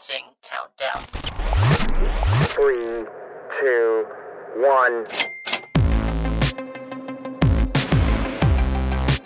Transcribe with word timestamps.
Commencing 0.00 0.24
countdown. 0.42 1.02
Three, 2.46 3.04
two, 3.60 4.06
one. 4.56 5.04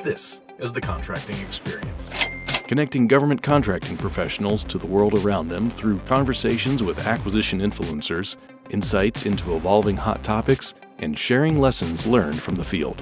This 0.02 0.40
is 0.58 0.72
the 0.72 0.80
contracting 0.80 1.37
experience. 1.38 2.10
Connecting 2.66 3.06
government 3.06 3.42
contracting 3.42 3.96
professionals 3.96 4.64
to 4.64 4.79
the 4.79 4.87
world 4.87 5.14
around 5.24 5.48
them 5.48 5.71
through 5.71 5.98
conversations 6.00 6.82
with 6.82 7.06
acquisition 7.06 7.61
influencers, 7.61 8.36
insights 8.70 9.27
into 9.27 9.54
evolving 9.54 9.96
hot 9.96 10.25
topics, 10.25 10.75
and 10.98 11.16
sharing 11.16 11.61
lessons 11.61 12.06
learned 12.06 12.41
from 12.41 12.56
the 12.56 12.64
field. 12.64 13.00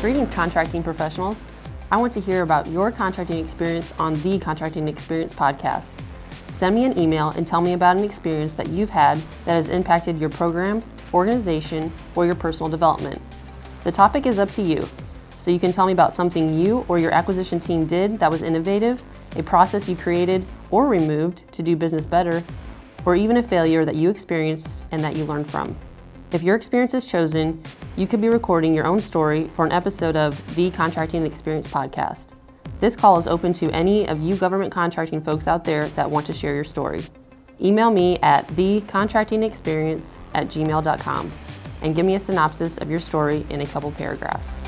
Greetings, 0.00 0.30
contracting 0.30 0.84
professionals. 0.84 1.44
I 1.92 1.96
want 1.96 2.12
to 2.12 2.20
hear 2.20 2.42
about 2.42 2.68
your 2.68 2.92
contracting 2.92 3.38
experience 3.38 3.92
on 3.98 4.14
the 4.22 4.38
Contracting 4.38 4.86
Experience 4.86 5.34
podcast. 5.34 5.92
Send 6.52 6.76
me 6.76 6.84
an 6.84 6.96
email 6.96 7.30
and 7.30 7.44
tell 7.44 7.60
me 7.60 7.72
about 7.72 7.96
an 7.96 8.04
experience 8.04 8.54
that 8.54 8.68
you've 8.68 8.90
had 8.90 9.18
that 9.44 9.54
has 9.54 9.68
impacted 9.68 10.16
your 10.20 10.28
program, 10.28 10.84
organization, 11.12 11.92
or 12.14 12.26
your 12.26 12.36
personal 12.36 12.70
development. 12.70 13.20
The 13.82 13.90
topic 13.90 14.26
is 14.26 14.38
up 14.38 14.52
to 14.52 14.62
you, 14.62 14.86
so 15.40 15.50
you 15.50 15.58
can 15.58 15.72
tell 15.72 15.84
me 15.84 15.92
about 15.92 16.14
something 16.14 16.56
you 16.56 16.84
or 16.86 16.98
your 16.98 17.10
acquisition 17.10 17.58
team 17.58 17.86
did 17.86 18.20
that 18.20 18.30
was 18.30 18.42
innovative, 18.42 19.02
a 19.34 19.42
process 19.42 19.88
you 19.88 19.96
created 19.96 20.46
or 20.70 20.86
removed 20.86 21.50
to 21.52 21.60
do 21.60 21.74
business 21.74 22.06
better, 22.06 22.44
or 23.04 23.16
even 23.16 23.38
a 23.38 23.42
failure 23.42 23.84
that 23.84 23.96
you 23.96 24.10
experienced 24.10 24.86
and 24.92 25.02
that 25.02 25.16
you 25.16 25.24
learned 25.24 25.50
from. 25.50 25.76
If 26.32 26.44
your 26.44 26.54
experience 26.54 26.94
is 26.94 27.06
chosen, 27.06 27.60
you 27.96 28.06
could 28.06 28.20
be 28.20 28.28
recording 28.28 28.72
your 28.72 28.86
own 28.86 29.00
story 29.00 29.48
for 29.48 29.64
an 29.64 29.72
episode 29.72 30.14
of 30.14 30.54
the 30.54 30.70
Contracting 30.70 31.26
Experience 31.26 31.66
podcast. 31.66 32.28
This 32.78 32.94
call 32.94 33.18
is 33.18 33.26
open 33.26 33.52
to 33.54 33.68
any 33.72 34.06
of 34.06 34.20
you 34.20 34.36
government 34.36 34.72
contracting 34.72 35.20
folks 35.20 35.48
out 35.48 35.64
there 35.64 35.88
that 35.88 36.08
want 36.08 36.24
to 36.26 36.32
share 36.32 36.54
your 36.54 36.62
story. 36.62 37.02
Email 37.60 37.90
me 37.90 38.16
at 38.22 38.46
thecontractingexperience 38.48 40.14
at 40.34 40.46
gmail.com 40.46 41.32
and 41.82 41.96
give 41.96 42.06
me 42.06 42.14
a 42.14 42.20
synopsis 42.20 42.78
of 42.78 42.88
your 42.88 43.00
story 43.00 43.44
in 43.50 43.62
a 43.62 43.66
couple 43.66 43.90
paragraphs. 43.90 44.60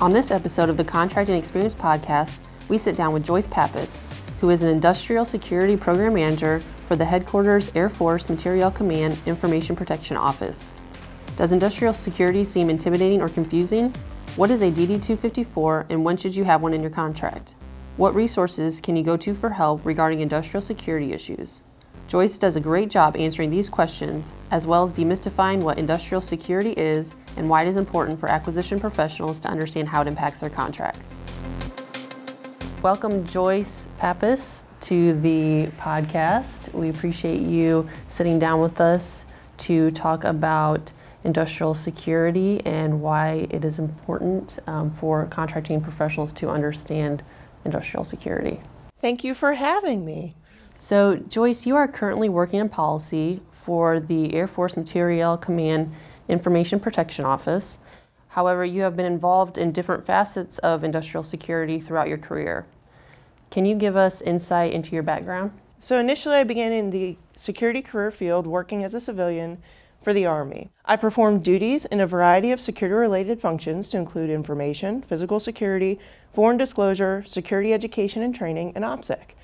On 0.00 0.12
this 0.12 0.32
episode 0.32 0.68
of 0.68 0.76
the 0.76 0.84
Contracting 0.84 1.36
Experience 1.36 1.76
podcast, 1.76 2.40
we 2.68 2.76
sit 2.76 2.96
down 2.96 3.12
with 3.12 3.24
Joyce 3.24 3.46
Pappas, 3.46 4.02
who 4.40 4.50
is 4.50 4.62
an 4.62 4.68
industrial 4.68 5.24
security 5.24 5.76
program 5.76 6.14
manager 6.14 6.60
for 6.86 6.94
the 6.94 7.04
Headquarters 7.04 7.72
Air 7.74 7.88
Force 7.88 8.28
Materiel 8.28 8.70
Command 8.70 9.20
Information 9.26 9.74
Protection 9.74 10.16
Office. 10.16 10.72
Does 11.36 11.52
industrial 11.52 11.92
security 11.92 12.44
seem 12.44 12.70
intimidating 12.70 13.20
or 13.20 13.28
confusing? 13.28 13.92
What 14.36 14.52
is 14.52 14.62
a 14.62 14.70
DD 14.70 15.02
254 15.02 15.86
and 15.90 16.04
when 16.04 16.16
should 16.16 16.34
you 16.34 16.44
have 16.44 16.62
one 16.62 16.72
in 16.72 16.82
your 16.82 16.90
contract? 16.90 17.56
What 17.96 18.14
resources 18.14 18.80
can 18.80 18.94
you 18.94 19.02
go 19.02 19.16
to 19.16 19.34
for 19.34 19.50
help 19.50 19.84
regarding 19.84 20.20
industrial 20.20 20.62
security 20.62 21.12
issues? 21.12 21.60
Joyce 22.06 22.38
does 22.38 22.54
a 22.54 22.60
great 22.60 22.88
job 22.88 23.16
answering 23.16 23.50
these 23.50 23.68
questions, 23.68 24.32
as 24.52 24.64
well 24.64 24.84
as 24.84 24.92
demystifying 24.94 25.62
what 25.62 25.78
industrial 25.78 26.20
security 26.20 26.70
is 26.72 27.14
and 27.36 27.48
why 27.50 27.62
it 27.62 27.68
is 27.68 27.76
important 27.76 28.20
for 28.20 28.28
acquisition 28.28 28.78
professionals 28.78 29.40
to 29.40 29.48
understand 29.48 29.88
how 29.88 30.02
it 30.02 30.06
impacts 30.06 30.38
their 30.38 30.50
contracts. 30.50 31.18
Welcome, 32.80 33.26
Joyce 33.26 33.88
Pappas 33.98 34.62
to 34.82 35.18
the 35.20 35.68
podcast. 35.78 36.72
We 36.72 36.88
appreciate 36.88 37.40
you 37.40 37.88
sitting 38.08 38.38
down 38.38 38.60
with 38.60 38.80
us 38.80 39.24
to 39.58 39.90
talk 39.92 40.24
about 40.24 40.92
industrial 41.24 41.74
security 41.74 42.62
and 42.64 43.00
why 43.00 43.46
it 43.50 43.64
is 43.64 43.78
important 43.78 44.58
um, 44.66 44.90
for 44.92 45.26
contracting 45.26 45.80
professionals 45.80 46.32
to 46.34 46.48
understand 46.48 47.22
industrial 47.64 48.04
security. 48.04 48.60
Thank 49.00 49.24
you 49.24 49.34
for 49.34 49.54
having 49.54 50.04
me. 50.04 50.34
So, 50.78 51.16
Joyce, 51.16 51.66
you 51.66 51.74
are 51.76 51.88
currently 51.88 52.28
working 52.28 52.60
in 52.60 52.68
policy 52.68 53.40
for 53.64 53.98
the 53.98 54.34
Air 54.34 54.46
Force 54.46 54.76
Materiel 54.76 55.36
Command 55.36 55.92
Information 56.28 56.78
Protection 56.78 57.24
Office. 57.24 57.78
However, 58.28 58.64
you 58.64 58.82
have 58.82 58.96
been 58.96 59.06
involved 59.06 59.58
in 59.58 59.72
different 59.72 60.06
facets 60.06 60.58
of 60.58 60.84
industrial 60.84 61.24
security 61.24 61.80
throughout 61.80 62.08
your 62.08 62.18
career. 62.18 62.66
Can 63.50 63.64
you 63.66 63.74
give 63.74 63.96
us 63.96 64.20
insight 64.20 64.72
into 64.72 64.92
your 64.92 65.02
background? 65.02 65.52
So, 65.78 65.98
initially, 65.98 66.36
I 66.36 66.44
began 66.44 66.72
in 66.72 66.90
the 66.90 67.16
security 67.34 67.82
career 67.82 68.10
field 68.10 68.46
working 68.46 68.82
as 68.82 68.94
a 68.94 69.00
civilian 69.00 69.58
for 70.02 70.12
the 70.12 70.24
Army. 70.24 70.70
I 70.84 70.96
performed 70.96 71.42
duties 71.42 71.84
in 71.84 72.00
a 72.00 72.06
variety 72.06 72.52
of 72.52 72.60
security 72.60 72.94
related 72.94 73.40
functions 73.40 73.88
to 73.88 73.96
include 73.96 74.30
information, 74.30 75.02
physical 75.02 75.40
security, 75.40 75.98
foreign 76.32 76.56
disclosure, 76.56 77.24
security 77.26 77.72
education 77.72 78.22
and 78.22 78.34
training, 78.34 78.72
and 78.74 78.84
OPSEC. 78.84 79.34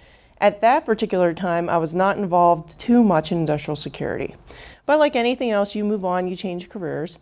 At 0.41 0.61
that 0.61 0.85
particular 0.85 1.35
time, 1.35 1.69
I 1.69 1.79
was 1.79 1.95
not 1.95 2.17
involved 2.17 2.79
too 2.79 3.03
much 3.03 3.31
in 3.31 3.39
industrial 3.39 3.77
security. 3.77 4.35
But 4.87 4.99
like 4.99 5.17
anything 5.17 5.51
else, 5.51 5.75
you 5.75 5.85
move 5.85 6.05
on, 6.05 6.29
you 6.29 6.37
change 6.37 6.69
careers. 6.69 7.19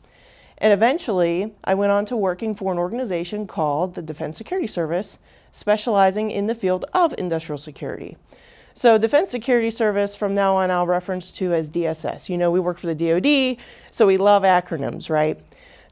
And 0.58 0.72
eventually, 0.72 1.54
I 1.64 1.74
went 1.74 1.92
on 1.92 2.04
to 2.06 2.16
working 2.16 2.54
for 2.54 2.72
an 2.72 2.78
organization 2.78 3.46
called 3.46 3.94
the 3.94 4.02
Defense 4.02 4.36
Security 4.36 4.66
Service, 4.66 5.18
specializing 5.52 6.30
in 6.30 6.46
the 6.46 6.54
field 6.54 6.84
of 6.92 7.14
industrial 7.18 7.58
security. 7.58 8.16
So, 8.72 8.98
Defense 8.98 9.30
Security 9.30 9.70
Service, 9.70 10.14
from 10.14 10.34
now 10.34 10.56
on, 10.56 10.70
I'll 10.70 10.86
reference 10.86 11.32
to 11.32 11.52
as 11.52 11.70
DSS. 11.70 12.28
You 12.28 12.38
know, 12.38 12.50
we 12.50 12.60
work 12.60 12.78
for 12.78 12.92
the 12.92 12.94
DoD, 12.94 13.62
so 13.90 14.06
we 14.06 14.16
love 14.16 14.42
acronyms, 14.42 15.10
right? 15.10 15.40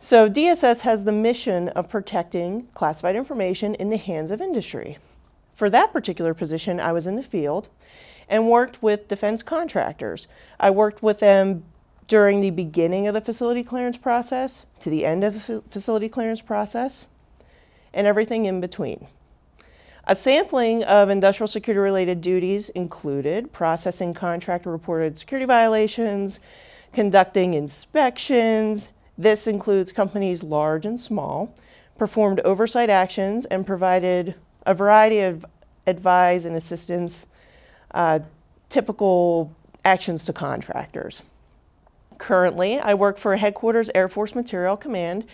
So, 0.00 0.30
DSS 0.30 0.82
has 0.82 1.04
the 1.04 1.12
mission 1.12 1.68
of 1.70 1.88
protecting 1.88 2.68
classified 2.74 3.16
information 3.16 3.74
in 3.74 3.90
the 3.90 3.96
hands 3.96 4.30
of 4.30 4.40
industry. 4.40 4.98
For 5.54 5.68
that 5.70 5.92
particular 5.92 6.34
position, 6.34 6.78
I 6.78 6.92
was 6.92 7.08
in 7.08 7.16
the 7.16 7.22
field 7.22 7.68
and 8.28 8.48
worked 8.48 8.80
with 8.80 9.08
defense 9.08 9.42
contractors. 9.42 10.28
I 10.60 10.70
worked 10.70 11.02
with 11.02 11.18
them 11.18 11.64
during 12.06 12.40
the 12.40 12.50
beginning 12.50 13.06
of 13.06 13.14
the 13.14 13.20
facility 13.20 13.64
clearance 13.64 13.98
process 13.98 14.66
to 14.80 14.88
the 14.88 15.04
end 15.04 15.24
of 15.24 15.34
the 15.46 15.62
facility 15.68 16.08
clearance 16.08 16.40
process 16.40 17.06
and 17.92 18.06
everything 18.06 18.46
in 18.46 18.60
between. 18.60 19.08
A 20.08 20.14
sampling 20.14 20.84
of 20.84 21.10
industrial 21.10 21.48
security 21.48 21.80
related 21.80 22.22
duties 22.22 22.70
included 22.70 23.52
processing 23.52 24.14
contractor 24.14 24.70
reported 24.70 25.18
security 25.18 25.44
violations, 25.44 26.40
conducting 26.94 27.52
inspections. 27.52 28.88
This 29.18 29.46
includes 29.46 29.92
companies 29.92 30.42
large 30.42 30.86
and 30.86 30.98
small, 30.98 31.54
performed 31.98 32.40
oversight 32.40 32.88
actions, 32.88 33.44
and 33.44 33.66
provided 33.66 34.34
a 34.64 34.72
variety 34.72 35.20
of 35.20 35.44
advice 35.86 36.46
and 36.46 36.56
assistance, 36.56 37.26
uh, 37.90 38.20
typical 38.70 39.54
actions 39.84 40.24
to 40.24 40.32
contractors. 40.32 41.22
Currently, 42.16 42.80
I 42.80 42.94
work 42.94 43.18
for 43.18 43.36
Headquarters 43.36 43.90
Air 43.94 44.08
Force 44.08 44.34
Materiel 44.34 44.78
Command 44.78 45.24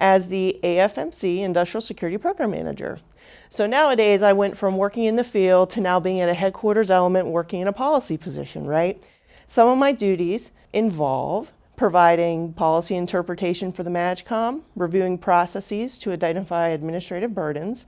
as 0.00 0.28
the 0.28 0.58
AFMC 0.64 1.40
Industrial 1.40 1.80
Security 1.80 2.16
Program 2.16 2.50
Manager. 2.50 2.98
So 3.50 3.66
nowadays, 3.66 4.22
I 4.22 4.32
went 4.32 4.56
from 4.56 4.76
working 4.76 5.04
in 5.04 5.16
the 5.16 5.24
field 5.24 5.70
to 5.70 5.80
now 5.80 6.00
being 6.00 6.20
at 6.20 6.28
a 6.28 6.34
headquarters 6.34 6.90
element 6.90 7.28
working 7.28 7.60
in 7.60 7.68
a 7.68 7.72
policy 7.72 8.16
position, 8.16 8.66
right? 8.66 9.00
Some 9.46 9.68
of 9.68 9.78
my 9.78 9.92
duties 9.92 10.50
involve 10.72 11.52
providing 11.76 12.52
policy 12.52 12.96
interpretation 12.96 13.72
for 13.72 13.82
the 13.82 13.90
MAJCOM, 13.90 14.62
reviewing 14.74 15.18
processes 15.18 15.98
to 15.98 16.12
identify 16.12 16.68
administrative 16.68 17.34
burdens, 17.34 17.86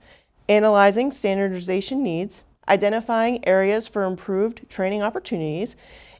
analyzing 0.49 1.11
standardization 1.11 2.03
needs, 2.03 2.43
identifying 2.67 3.45
areas 3.47 3.87
for 3.87 4.03
improved 4.03 4.67
training 4.69 5.03
opportunities, 5.03 5.75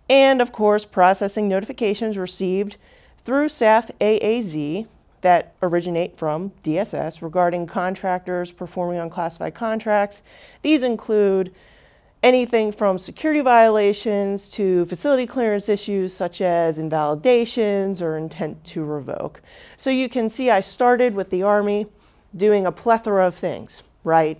and 0.09 0.41
of 0.41 0.51
course, 0.51 0.85
processing 0.85 1.47
notifications 1.47 2.17
received 2.17 2.77
through 3.23 3.47
SAF 3.47 3.89
AAZ 3.99 4.87
that 5.23 5.55
originate 5.61 6.17
from 6.17 6.51
DSS 6.63 7.21
regarding 7.21 7.65
contractors 7.67 8.51
performing 8.51 8.99
on 8.99 9.09
classified 9.09 9.55
contracts. 9.55 10.21
These 10.61 10.83
include 10.83 11.53
anything 12.21 12.71
from 12.71 12.97
security 12.97 13.41
violations 13.41 14.49
to 14.51 14.85
facility 14.85 15.27
clearance 15.27 15.67
issues 15.67 16.13
such 16.13 16.39
as 16.39 16.79
invalidations 16.79 18.01
or 18.01 18.17
intent 18.17 18.63
to 18.63 18.83
revoke. 18.83 19.41
So 19.75 19.89
you 19.89 20.07
can 20.07 20.29
see 20.29 20.49
I 20.49 20.61
started 20.61 21.15
with 21.15 21.29
the 21.29 21.43
Army 21.43 21.87
doing 22.35 22.65
a 22.65 22.71
plethora 22.71 23.27
of 23.27 23.35
things, 23.35 23.83
right? 24.03 24.39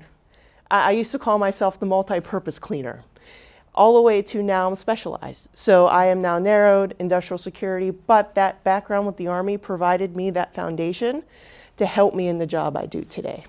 I, 0.71 0.89
I 0.89 0.91
used 0.91 1.11
to 1.11 1.19
call 1.19 1.37
myself 1.37 1.79
the 1.79 1.85
multi 1.85 2.21
purpose 2.21 2.57
cleaner 2.57 3.03
all 3.75 3.95
the 3.95 4.01
way 4.01 4.21
to 4.21 4.43
now 4.43 4.67
I'm 4.67 4.75
specialized. 4.75 5.47
So 5.53 5.87
I 5.87 6.05
am 6.05 6.21
now 6.21 6.37
narrowed 6.39 6.95
industrial 6.99 7.37
security, 7.37 7.89
but 7.89 8.35
that 8.35 8.63
background 8.63 9.07
with 9.07 9.17
the 9.17 9.27
Army 9.27 9.57
provided 9.57 10.15
me 10.15 10.29
that 10.31 10.53
foundation 10.53 11.23
to 11.77 11.85
help 11.85 12.13
me 12.13 12.27
in 12.27 12.37
the 12.37 12.45
job 12.47 12.77
I 12.77 12.85
do 12.85 13.03
today. 13.03 13.43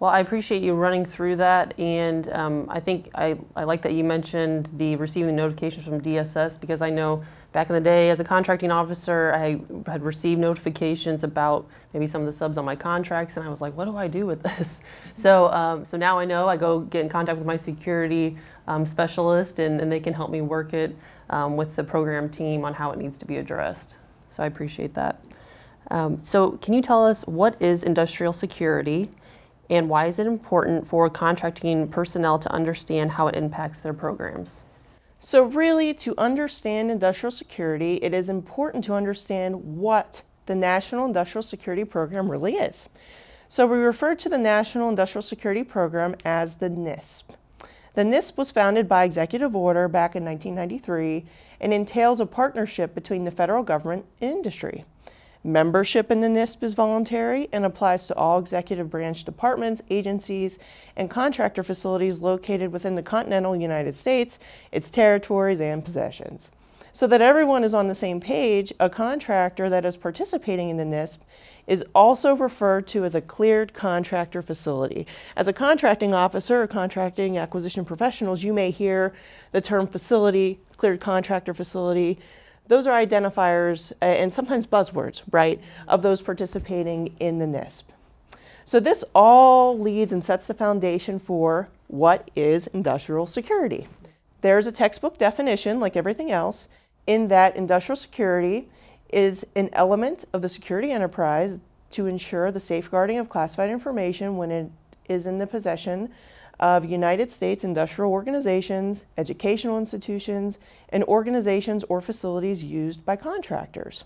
Well, 0.00 0.10
I 0.10 0.20
appreciate 0.20 0.62
you 0.62 0.74
running 0.74 1.06
through 1.06 1.36
that, 1.36 1.78
and 1.78 2.30
um, 2.32 2.66
I 2.68 2.80
think 2.80 3.10
I, 3.14 3.38
I 3.56 3.64
like 3.64 3.80
that 3.82 3.92
you 3.92 4.04
mentioned 4.04 4.68
the 4.76 4.96
receiving 4.96 5.36
notifications 5.36 5.84
from 5.84 6.00
DSS 6.00 6.60
because 6.60 6.82
I 6.82 6.90
know 6.90 7.24
Back 7.54 7.70
in 7.70 7.74
the 7.76 7.80
day, 7.80 8.10
as 8.10 8.18
a 8.18 8.24
contracting 8.24 8.72
officer, 8.72 9.32
I 9.32 9.60
had 9.88 10.02
received 10.02 10.40
notifications 10.40 11.22
about 11.22 11.68
maybe 11.92 12.08
some 12.08 12.20
of 12.20 12.26
the 12.26 12.32
subs 12.32 12.58
on 12.58 12.64
my 12.64 12.74
contracts, 12.74 13.36
and 13.36 13.46
I 13.46 13.48
was 13.48 13.60
like, 13.60 13.76
what 13.76 13.84
do 13.84 13.96
I 13.96 14.08
do 14.08 14.26
with 14.26 14.42
this? 14.42 14.80
So, 15.14 15.46
um, 15.52 15.84
so 15.84 15.96
now 15.96 16.18
I 16.18 16.24
know 16.24 16.48
I 16.48 16.56
go 16.56 16.80
get 16.80 17.02
in 17.02 17.08
contact 17.08 17.38
with 17.38 17.46
my 17.46 17.56
security 17.56 18.36
um, 18.66 18.84
specialist, 18.84 19.60
and, 19.60 19.80
and 19.80 19.92
they 19.92 20.00
can 20.00 20.12
help 20.12 20.32
me 20.32 20.40
work 20.40 20.74
it 20.74 20.96
um, 21.30 21.56
with 21.56 21.76
the 21.76 21.84
program 21.84 22.28
team 22.28 22.64
on 22.64 22.74
how 22.74 22.90
it 22.90 22.98
needs 22.98 23.16
to 23.18 23.24
be 23.24 23.36
addressed. 23.36 23.94
So 24.30 24.42
I 24.42 24.46
appreciate 24.46 24.92
that. 24.94 25.24
Um, 25.92 26.20
so, 26.24 26.52
can 26.56 26.74
you 26.74 26.82
tell 26.82 27.06
us 27.06 27.24
what 27.28 27.62
is 27.62 27.84
industrial 27.84 28.32
security? 28.32 29.08
And 29.70 29.88
why 29.88 30.06
is 30.06 30.18
it 30.18 30.26
important 30.26 30.84
for 30.88 31.08
contracting 31.08 31.86
personnel 31.86 32.40
to 32.40 32.52
understand 32.52 33.12
how 33.12 33.28
it 33.28 33.36
impacts 33.36 33.82
their 33.82 33.94
programs? 33.94 34.64
So, 35.24 35.44
really, 35.44 35.94
to 35.94 36.14
understand 36.18 36.90
industrial 36.90 37.30
security, 37.30 37.94
it 38.02 38.12
is 38.12 38.28
important 38.28 38.84
to 38.84 38.92
understand 38.92 39.78
what 39.78 40.20
the 40.44 40.54
National 40.54 41.06
Industrial 41.06 41.42
Security 41.42 41.82
Program 41.82 42.30
really 42.30 42.56
is. 42.56 42.90
So, 43.48 43.66
we 43.66 43.78
refer 43.78 44.14
to 44.16 44.28
the 44.28 44.36
National 44.36 44.90
Industrial 44.90 45.22
Security 45.22 45.64
Program 45.64 46.14
as 46.26 46.56
the 46.56 46.68
NISP. 46.68 47.36
The 47.94 48.02
NISP 48.02 48.36
was 48.36 48.50
founded 48.50 48.86
by 48.86 49.04
executive 49.04 49.56
order 49.56 49.88
back 49.88 50.14
in 50.14 50.26
1993 50.26 51.24
and 51.58 51.72
entails 51.72 52.20
a 52.20 52.26
partnership 52.26 52.94
between 52.94 53.24
the 53.24 53.30
federal 53.30 53.62
government 53.62 54.04
and 54.20 54.30
industry. 54.30 54.84
Membership 55.46 56.10
in 56.10 56.22
the 56.22 56.28
NISP 56.28 56.62
is 56.62 56.72
voluntary 56.72 57.50
and 57.52 57.66
applies 57.66 58.06
to 58.06 58.16
all 58.16 58.38
executive 58.38 58.88
branch 58.88 59.24
departments, 59.24 59.82
agencies, 59.90 60.58
and 60.96 61.10
contractor 61.10 61.62
facilities 61.62 62.20
located 62.20 62.72
within 62.72 62.94
the 62.94 63.02
continental 63.02 63.54
United 63.54 63.94
States, 63.94 64.38
its 64.72 64.90
territories, 64.90 65.60
and 65.60 65.84
possessions. 65.84 66.50
So 66.92 67.06
that 67.08 67.20
everyone 67.20 67.62
is 67.62 67.74
on 67.74 67.88
the 67.88 67.94
same 67.94 68.20
page, 68.20 68.72
a 68.80 68.88
contractor 68.88 69.68
that 69.68 69.84
is 69.84 69.98
participating 69.98 70.70
in 70.70 70.78
the 70.78 70.84
NISP 70.84 71.18
is 71.66 71.84
also 71.94 72.34
referred 72.34 72.86
to 72.86 73.04
as 73.04 73.14
a 73.14 73.20
cleared 73.20 73.74
contractor 73.74 74.40
facility. 74.40 75.06
As 75.36 75.46
a 75.46 75.52
contracting 75.52 76.14
officer 76.14 76.62
or 76.62 76.66
contracting 76.66 77.36
acquisition 77.36 77.84
professionals, 77.84 78.44
you 78.44 78.54
may 78.54 78.70
hear 78.70 79.12
the 79.52 79.60
term 79.60 79.86
facility, 79.86 80.58
cleared 80.78 81.00
contractor 81.00 81.52
facility, 81.52 82.18
those 82.66 82.86
are 82.86 82.98
identifiers 82.98 83.92
uh, 84.00 84.04
and 84.04 84.32
sometimes 84.32 84.66
buzzwords, 84.66 85.22
right, 85.30 85.60
of 85.86 86.02
those 86.02 86.22
participating 86.22 87.14
in 87.20 87.38
the 87.38 87.46
NISP. 87.46 87.84
So 88.64 88.80
this 88.80 89.04
all 89.14 89.78
leads 89.78 90.12
and 90.12 90.24
sets 90.24 90.46
the 90.46 90.54
foundation 90.54 91.18
for 91.18 91.68
what 91.88 92.30
is 92.34 92.66
industrial 92.68 93.26
security. 93.26 93.86
There's 94.40 94.66
a 94.66 94.72
textbook 94.72 95.18
definition, 95.18 95.80
like 95.80 95.96
everything 95.96 96.30
else, 96.30 96.68
in 97.06 97.28
that 97.28 97.56
industrial 97.56 97.96
security 97.96 98.68
is 99.10 99.46
an 99.54 99.68
element 99.74 100.24
of 100.32 100.42
the 100.42 100.48
security 100.48 100.90
enterprise 100.90 101.60
to 101.90 102.06
ensure 102.06 102.50
the 102.50 102.60
safeguarding 102.60 103.18
of 103.18 103.28
classified 103.28 103.70
information 103.70 104.36
when 104.36 104.50
it 104.50 104.70
is 105.08 105.26
in 105.26 105.38
the 105.38 105.46
possession 105.46 106.10
of 106.64 106.82
United 106.86 107.30
States 107.30 107.62
industrial 107.62 108.10
organizations, 108.10 109.04
educational 109.18 109.76
institutions, 109.76 110.58
and 110.88 111.04
organizations 111.04 111.84
or 111.90 112.00
facilities 112.00 112.64
used 112.64 113.04
by 113.04 113.16
contractors. 113.16 114.04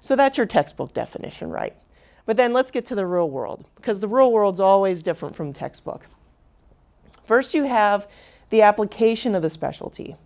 So 0.00 0.16
that's 0.16 0.36
your 0.36 0.48
textbook 0.48 0.92
definition, 0.92 1.48
right? 1.48 1.76
But 2.24 2.36
then 2.36 2.52
let's 2.52 2.72
get 2.72 2.86
to 2.86 2.96
the 2.96 3.06
real 3.06 3.30
world, 3.30 3.66
because 3.76 4.00
the 4.00 4.08
real 4.08 4.32
world's 4.32 4.58
always 4.58 5.00
different 5.00 5.36
from 5.36 5.52
textbook. 5.52 6.06
First, 7.22 7.54
you 7.54 7.62
have 7.62 8.08
the 8.50 8.62
application 8.62 9.36
of 9.36 9.42
the 9.42 9.50
specialty. 9.50 10.16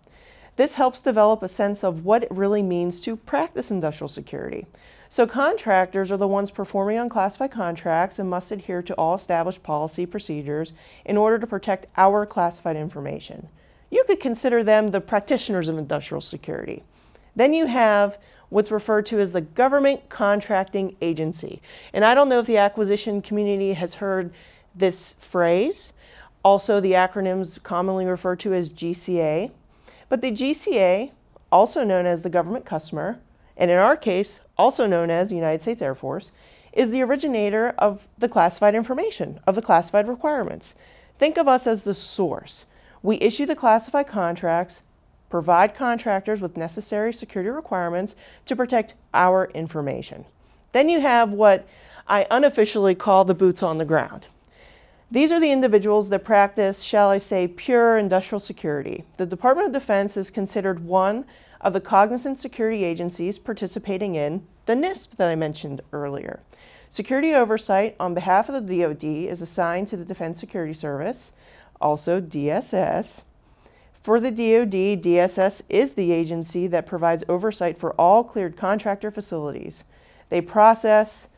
This 0.56 0.76
helps 0.76 1.02
develop 1.02 1.42
a 1.42 1.48
sense 1.48 1.84
of 1.84 2.06
what 2.06 2.22
it 2.22 2.30
really 2.30 2.62
means 2.62 3.02
to 3.02 3.16
practice 3.16 3.70
industrial 3.70 4.08
security. 4.08 4.66
So 5.10 5.26
contractors 5.26 6.12
are 6.12 6.16
the 6.16 6.28
ones 6.28 6.52
performing 6.52 6.96
unclassified 6.96 7.50
contracts 7.50 8.20
and 8.20 8.30
must 8.30 8.52
adhere 8.52 8.80
to 8.80 8.94
all 8.94 9.16
established 9.16 9.64
policy 9.64 10.06
procedures 10.06 10.72
in 11.04 11.16
order 11.16 11.36
to 11.36 11.48
protect 11.48 11.88
our 11.96 12.24
classified 12.24 12.76
information. 12.76 13.48
You 13.90 14.04
could 14.04 14.20
consider 14.20 14.62
them 14.62 14.88
the 14.88 15.00
practitioners 15.00 15.68
of 15.68 15.76
industrial 15.76 16.20
security. 16.20 16.84
Then 17.34 17.52
you 17.52 17.66
have 17.66 18.18
what's 18.50 18.70
referred 18.70 19.04
to 19.06 19.18
as 19.18 19.32
the 19.32 19.40
government 19.40 20.08
contracting 20.10 20.94
agency. 21.02 21.60
And 21.92 22.04
I 22.04 22.14
don't 22.14 22.28
know 22.28 22.38
if 22.38 22.46
the 22.46 22.58
acquisition 22.58 23.20
community 23.20 23.72
has 23.72 23.94
heard 23.94 24.32
this 24.76 25.16
phrase. 25.18 25.92
Also, 26.44 26.78
the 26.78 26.92
acronyms 26.92 27.60
commonly 27.64 28.06
referred 28.06 28.38
to 28.40 28.54
as 28.54 28.70
GCA. 28.70 29.50
But 30.08 30.20
the 30.20 30.30
GCA, 30.30 31.10
also 31.50 31.82
known 31.82 32.06
as 32.06 32.22
the 32.22 32.30
government 32.30 32.64
customer, 32.64 33.18
and 33.60 33.70
in 33.70 33.76
our 33.76 33.94
case, 33.94 34.40
also 34.56 34.86
known 34.86 35.10
as 35.10 35.28
the 35.28 35.36
United 35.36 35.60
States 35.60 35.82
Air 35.82 35.94
Force, 35.94 36.32
is 36.72 36.90
the 36.90 37.02
originator 37.02 37.74
of 37.76 38.08
the 38.16 38.28
classified 38.28 38.74
information, 38.74 39.38
of 39.46 39.54
the 39.54 39.62
classified 39.62 40.08
requirements. 40.08 40.74
Think 41.18 41.36
of 41.36 41.46
us 41.46 41.66
as 41.66 41.84
the 41.84 41.92
source. 41.92 42.64
We 43.02 43.20
issue 43.20 43.44
the 43.44 43.54
classified 43.54 44.06
contracts, 44.06 44.82
provide 45.28 45.74
contractors 45.74 46.40
with 46.40 46.56
necessary 46.56 47.12
security 47.12 47.50
requirements 47.50 48.16
to 48.46 48.56
protect 48.56 48.94
our 49.12 49.50
information. 49.52 50.24
Then 50.72 50.88
you 50.88 51.00
have 51.00 51.30
what 51.30 51.68
I 52.08 52.26
unofficially 52.30 52.94
call 52.94 53.24
the 53.26 53.34
boots 53.34 53.62
on 53.62 53.76
the 53.76 53.84
ground. 53.84 54.26
These 55.10 55.32
are 55.32 55.40
the 55.40 55.52
individuals 55.52 56.08
that 56.10 56.24
practice, 56.24 56.82
shall 56.82 57.10
I 57.10 57.18
say, 57.18 57.46
pure 57.46 57.98
industrial 57.98 58.40
security. 58.40 59.04
The 59.18 59.26
Department 59.26 59.66
of 59.66 59.72
Defense 59.72 60.16
is 60.16 60.30
considered 60.30 60.84
one 60.84 61.26
of 61.60 61.72
the 61.72 61.80
cognizant 61.80 62.38
security 62.38 62.84
agencies 62.84 63.38
participating 63.38 64.14
in 64.14 64.46
the 64.66 64.74
NISP 64.74 65.16
that 65.16 65.28
I 65.28 65.34
mentioned 65.34 65.82
earlier. 65.92 66.40
Security 66.88 67.34
oversight 67.34 67.94
on 68.00 68.14
behalf 68.14 68.48
of 68.48 68.66
the 68.66 68.80
DoD 68.80 69.04
is 69.04 69.42
assigned 69.42 69.88
to 69.88 69.96
the 69.96 70.04
Defense 70.04 70.40
Security 70.40 70.72
Service, 70.72 71.30
also 71.80 72.20
DSS. 72.20 73.22
For 74.02 74.18
the 74.18 74.30
DoD, 74.30 75.02
DSS 75.02 75.62
is 75.68 75.94
the 75.94 76.10
agency 76.10 76.66
that 76.66 76.86
provides 76.86 77.22
oversight 77.28 77.78
for 77.78 77.92
all 77.92 78.24
cleared 78.24 78.56
contractor 78.56 79.10
facilities. 79.10 79.84
They 80.30 80.40
process, 80.40 81.28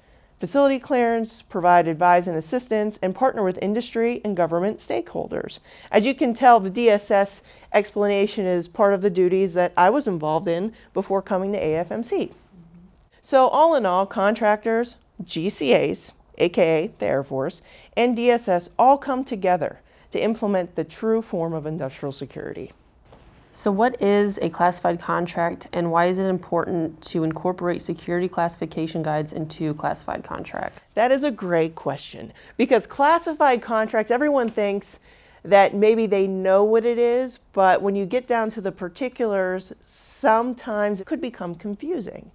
facility 0.42 0.80
clearance, 0.80 1.40
provide 1.40 1.86
advice 1.86 2.26
and 2.26 2.36
assistance, 2.36 2.98
and 3.00 3.14
partner 3.14 3.44
with 3.44 3.62
industry 3.62 4.20
and 4.24 4.36
government 4.36 4.78
stakeholders. 4.78 5.60
As 5.88 6.04
you 6.04 6.16
can 6.16 6.34
tell, 6.34 6.58
the 6.58 6.68
DSS 6.68 7.42
explanation 7.72 8.44
is 8.44 8.66
part 8.66 8.92
of 8.92 9.02
the 9.02 9.08
duties 9.08 9.54
that 9.54 9.72
I 9.76 9.88
was 9.88 10.08
involved 10.08 10.48
in 10.48 10.72
before 10.94 11.22
coming 11.22 11.52
to 11.52 11.62
AFMC. 11.62 12.32
So, 13.20 13.46
all 13.46 13.76
in 13.76 13.86
all, 13.86 14.04
contractors, 14.04 14.96
GCAs, 15.22 16.10
aka 16.38 16.88
the 16.88 17.06
Air 17.06 17.22
Force, 17.22 17.62
and 17.96 18.18
DSS 18.18 18.70
all 18.76 18.98
come 18.98 19.22
together 19.22 19.78
to 20.10 20.20
implement 20.20 20.74
the 20.74 20.82
true 20.82 21.22
form 21.22 21.52
of 21.52 21.66
industrial 21.66 22.10
security. 22.10 22.72
So, 23.54 23.70
what 23.70 24.00
is 24.00 24.38
a 24.40 24.48
classified 24.48 24.98
contract 24.98 25.68
and 25.74 25.90
why 25.90 26.06
is 26.06 26.16
it 26.16 26.24
important 26.24 27.02
to 27.02 27.22
incorporate 27.22 27.82
security 27.82 28.26
classification 28.26 29.02
guides 29.02 29.34
into 29.34 29.74
classified 29.74 30.24
contracts? 30.24 30.82
That 30.94 31.12
is 31.12 31.22
a 31.22 31.30
great 31.30 31.74
question 31.74 32.32
because 32.56 32.86
classified 32.86 33.60
contracts, 33.60 34.10
everyone 34.10 34.48
thinks 34.48 35.00
that 35.44 35.74
maybe 35.74 36.06
they 36.06 36.26
know 36.26 36.64
what 36.64 36.86
it 36.86 36.96
is, 36.96 37.40
but 37.52 37.82
when 37.82 37.94
you 37.94 38.06
get 38.06 38.26
down 38.26 38.48
to 38.50 38.62
the 38.62 38.72
particulars, 38.72 39.74
sometimes 39.82 41.02
it 41.02 41.06
could 41.06 41.20
become 41.20 41.54
confusing. 41.54 42.30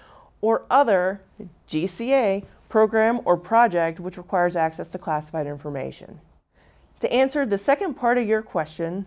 or 0.42 0.64
other 0.70 1.22
GCA 1.68 2.44
program 2.70 3.20
or 3.26 3.38
project 3.38 4.00
which 4.00 4.18
requires 4.18 4.56
access 4.56 4.88
to 4.90 4.98
classified 4.98 5.48
information. 5.48 6.20
To 7.00 7.12
answer 7.14 7.46
the 7.46 7.58
second 7.58 7.94
part 7.94 8.18
of 8.18 8.28
your 8.28 8.42
question, 8.42 9.06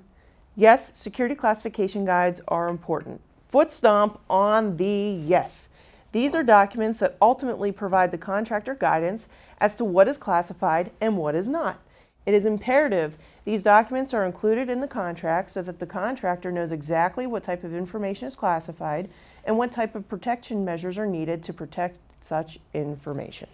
Yes, 0.61 0.93
security 0.99 1.35
classification 1.35 2.05
guides 2.05 2.43
are 2.49 2.69
important. 2.69 3.23
Foot 3.49 3.73
stomp 3.73 4.21
on 4.29 4.77
the 4.77 5.19
yes. 5.25 5.70
These 6.13 6.35
are 6.35 6.43
documents 6.43 6.99
that 7.01 7.17
ultimately 7.23 7.73
provide 7.73 8.11
the 8.11 8.19
contractor 8.19 8.75
guidance 8.75 9.29
as 9.59 9.77
to 9.77 9.85
what 9.85 10.09
is 10.09 10.17
classified 10.17 10.91
and 11.01 11.17
what 11.17 11.35
is 11.35 11.49
not. 11.49 11.81
It 12.27 12.35
is 12.35 12.47
imperative 12.47 13.17
these 13.45 13.63
documents 13.63 14.13
are 14.13 14.27
included 14.27 14.69
in 14.69 14.81
the 14.81 14.87
contract 14.87 15.51
so 15.51 15.63
that 15.63 15.79
the 15.79 15.87
contractor 15.87 16.53
knows 16.53 16.73
exactly 16.73 17.27
what 17.27 17.43
type 17.43 17.65
of 17.65 17.75
information 17.75 18.29
is 18.29 18.37
classified 18.37 19.09
and 19.45 19.57
what 19.57 19.73
type 19.73 19.95
of 19.95 20.07
protection 20.09 20.63
measures 20.65 20.99
are 20.99 21.07
needed 21.07 21.43
to 21.45 21.53
protect 21.53 21.99
such 22.21 22.59
information. 22.75 23.49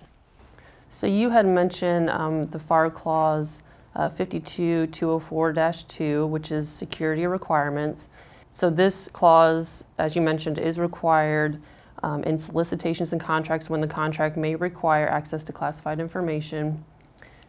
So 0.90 1.06
you 1.06 1.30
had 1.30 1.46
mentioned 1.46 2.10
um, 2.10 2.48
the 2.48 2.58
FAR 2.58 2.90
clause 2.90 3.60
uh, 3.94 4.10
52204-2, 4.10 6.28
which 6.28 6.50
is 6.52 6.68
security 6.68 7.26
requirements. 7.26 8.08
So 8.52 8.68
this 8.68 9.08
clause, 9.08 9.84
as 9.98 10.14
you 10.16 10.22
mentioned, 10.22 10.58
is 10.58 10.78
required 10.78 11.62
um, 12.06 12.22
in 12.22 12.38
solicitations 12.38 13.10
and 13.10 13.20
contracts 13.20 13.68
when 13.68 13.80
the 13.80 13.88
contract 13.88 14.36
may 14.36 14.54
require 14.54 15.08
access 15.08 15.42
to 15.42 15.52
classified 15.52 15.98
information. 15.98 16.84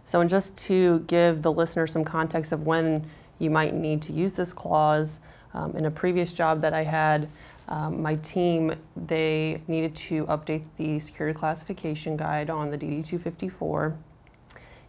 So 0.06 0.20
and 0.20 0.28
just 0.28 0.58
to 0.66 1.02
give 1.02 1.44
the 1.44 1.52
listener 1.52 1.86
some 1.86 2.04
context 2.04 2.52
of 2.52 2.66
when 2.66 3.08
you 3.38 3.52
might 3.52 3.76
need 3.76 4.02
to 4.02 4.14
use 4.14 4.34
this 4.34 4.54
clause, 4.54 5.20
um, 5.54 5.76
in 5.76 5.86
a 5.86 5.92
previous 5.92 6.34
job 6.34 6.60
that 6.62 6.74
I 6.74 6.84
had, 6.84 7.30
um, 7.68 8.02
my 8.02 8.16
team, 8.16 8.74
they 8.96 9.62
needed 9.68 9.96
to 9.96 10.26
update 10.26 10.64
the 10.78 11.00
security 11.00 11.38
classification 11.38 12.18
guide 12.18 12.50
on 12.50 12.72
the 12.72 12.78
DD254. 12.80 13.96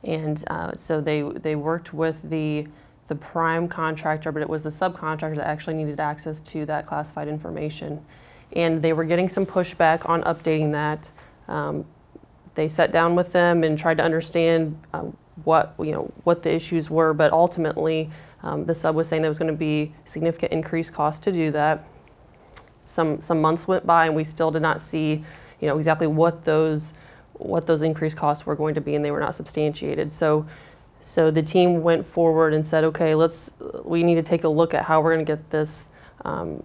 And 0.04 0.44
uh, 0.46 0.76
so 0.76 1.02
they, 1.02 1.20
they 1.20 1.56
worked 1.56 1.92
with 1.92 2.22
the, 2.30 2.66
the 3.08 3.16
prime 3.16 3.68
contractor, 3.68 4.32
but 4.32 4.40
it 4.40 4.48
was 4.48 4.62
the 4.62 4.70
subcontractor 4.70 5.36
that 5.36 5.46
actually 5.46 5.74
needed 5.74 6.00
access 6.00 6.40
to 6.42 6.64
that 6.66 6.86
classified 6.86 7.28
information. 7.28 8.02
And 8.52 8.82
they 8.82 8.92
were 8.92 9.04
getting 9.04 9.28
some 9.28 9.44
pushback 9.44 10.08
on 10.08 10.22
updating 10.22 10.72
that. 10.72 11.10
Um, 11.48 11.84
they 12.54 12.68
sat 12.68 12.92
down 12.92 13.14
with 13.14 13.32
them 13.32 13.62
and 13.62 13.78
tried 13.78 13.98
to 13.98 14.04
understand 14.04 14.78
uh, 14.92 15.04
what, 15.44 15.74
you 15.78 15.92
know, 15.92 16.12
what 16.24 16.42
the 16.42 16.52
issues 16.52 16.90
were, 16.90 17.14
but 17.14 17.32
ultimately 17.32 18.10
um, 18.42 18.64
the 18.64 18.74
sub 18.74 18.96
was 18.96 19.08
saying 19.08 19.22
there 19.22 19.30
was 19.30 19.38
going 19.38 19.50
to 19.50 19.56
be 19.56 19.92
significant 20.06 20.52
increased 20.52 20.92
cost 20.92 21.22
to 21.22 21.32
do 21.32 21.50
that. 21.52 21.84
Some, 22.84 23.22
some 23.22 23.40
months 23.40 23.68
went 23.68 23.86
by 23.86 24.06
and 24.06 24.16
we 24.16 24.24
still 24.24 24.50
did 24.50 24.62
not 24.62 24.80
see 24.80 25.24
you 25.60 25.68
know, 25.68 25.76
exactly 25.76 26.06
what 26.06 26.44
those 26.44 26.92
what 27.34 27.66
those 27.66 27.82
increased 27.82 28.16
costs 28.16 28.46
were 28.46 28.56
going 28.56 28.74
to 28.74 28.80
be, 28.80 28.94
and 28.94 29.04
they 29.04 29.10
were 29.10 29.20
not 29.20 29.34
substantiated. 29.34 30.12
So, 30.12 30.46
so 31.02 31.30
the 31.30 31.42
team 31.42 31.82
went 31.82 32.04
forward 32.04 32.52
and 32.52 32.66
said, 32.66 32.84
okay, 32.84 33.14
let's 33.14 33.52
we 33.84 34.02
need 34.02 34.16
to 34.16 34.22
take 34.22 34.44
a 34.44 34.48
look 34.48 34.74
at 34.74 34.84
how 34.84 35.00
we're 35.00 35.14
going 35.14 35.24
to 35.24 35.32
get 35.32 35.50
this 35.50 35.88
um, 36.24 36.62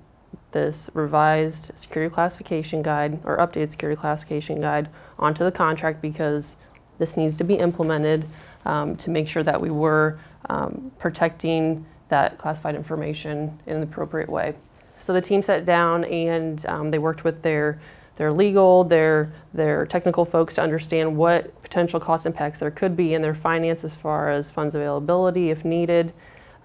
this 0.54 0.90
revised 0.94 1.72
security 1.78 2.14
classification 2.14 2.82
guide 2.82 3.20
or 3.26 3.38
updated 3.38 3.72
security 3.72 4.00
classification 4.00 4.60
guide 4.60 4.90
onto 5.20 5.44
the 5.44 5.52
contract 5.52 6.02
because 6.02 6.56
this 6.98 7.18
needs 7.18 7.36
to 7.38 7.44
be 7.44 7.56
implemented 7.56 8.26
um, 8.66 8.96
to 8.96 9.10
make 9.10 9.28
sure 9.28 9.44
that 9.44 9.60
we 9.60 9.70
were 9.70 10.18
um, 10.50 10.92
protecting 11.00 11.86
that 12.10 12.38
classified 12.38 12.76
information 12.76 13.60
in 13.66 13.76
an 13.78 13.84
appropriate 13.84 14.30
way. 14.30 14.54
So 15.00 15.12
the 15.12 15.22
team 15.22 15.42
sat 15.42 15.66
down 15.66 16.06
and 16.06 16.66
um, 16.68 16.92
they 16.92 17.00
worked 17.00 17.24
with 17.24 17.42
their 17.42 17.80
their 18.16 18.32
legal, 18.32 18.84
their, 18.84 19.34
their 19.54 19.86
technical 19.86 20.24
folks 20.24 20.56
to 20.56 20.62
understand 20.62 21.16
what 21.18 21.62
potential 21.64 22.00
cost 22.00 22.26
impacts 22.26 22.60
there 22.60 22.70
could 22.70 22.96
be 22.96 23.16
in 23.16 23.22
their 23.22 23.34
finance 23.34 23.84
as 23.84 23.96
far 23.96 24.30
as 24.30 24.52
funds 24.52 24.76
availability 24.76 25.50
if 25.50 25.66
needed. 25.66 26.14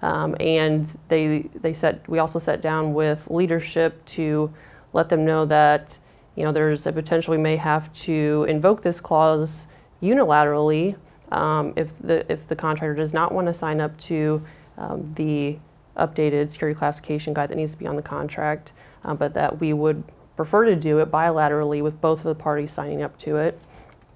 Um, 0.03 0.37
and 0.39 0.97
they, 1.09 1.41
they 1.55 1.73
set, 1.73 2.09
we 2.09 2.19
also 2.19 2.39
sat 2.39 2.61
down 2.61 2.95
with 2.95 3.29
leadership 3.31 4.05
to 4.07 4.53
let 4.93 5.09
them 5.09 5.25
know 5.25 5.45
that 5.47 5.99
you 6.39 6.45
know, 6.45 6.53
there's 6.53 6.87
a 6.87 6.93
potential 6.93 7.33
we 7.33 7.39
may 7.39 7.57
have 7.57 7.93
to 7.95 8.47
invoke 8.49 8.81
this 8.81 9.01
clause 9.01 9.67
unilaterally 10.01 10.97
um, 11.33 11.73
if, 11.75 11.99
the, 11.99 12.31
if 12.31 12.47
the 12.47 12.55
contractor 12.55 12.95
does 12.95 13.13
not 13.13 13.33
want 13.33 13.49
to 13.49 13.53
sign 13.53 13.81
up 13.81 13.99
to 13.99 14.41
um, 14.79 15.13
the 15.17 15.59
updated 15.97 16.49
security 16.49 16.79
classification 16.79 17.35
guide 17.35 17.51
that 17.51 17.57
needs 17.57 17.73
to 17.73 17.79
be 17.79 17.89
on 17.89 17.97
the 17.97 18.03
contract, 18.03 18.73
uh, 19.05 19.13
but 19.15 19.35
that 19.35 19.59
we 19.59 19.73
would 19.73 20.05
prefer 20.37 20.65
to 20.65 20.77
do 20.77 21.01
it 21.01 21.11
bilaterally 21.11 21.83
with 21.83 22.01
both 22.01 22.21
of 22.21 22.25
the 22.25 22.37
parties 22.37 22.71
signing 22.71 23.03
up 23.03 23.19
to 23.19 23.37
it. 23.37 23.61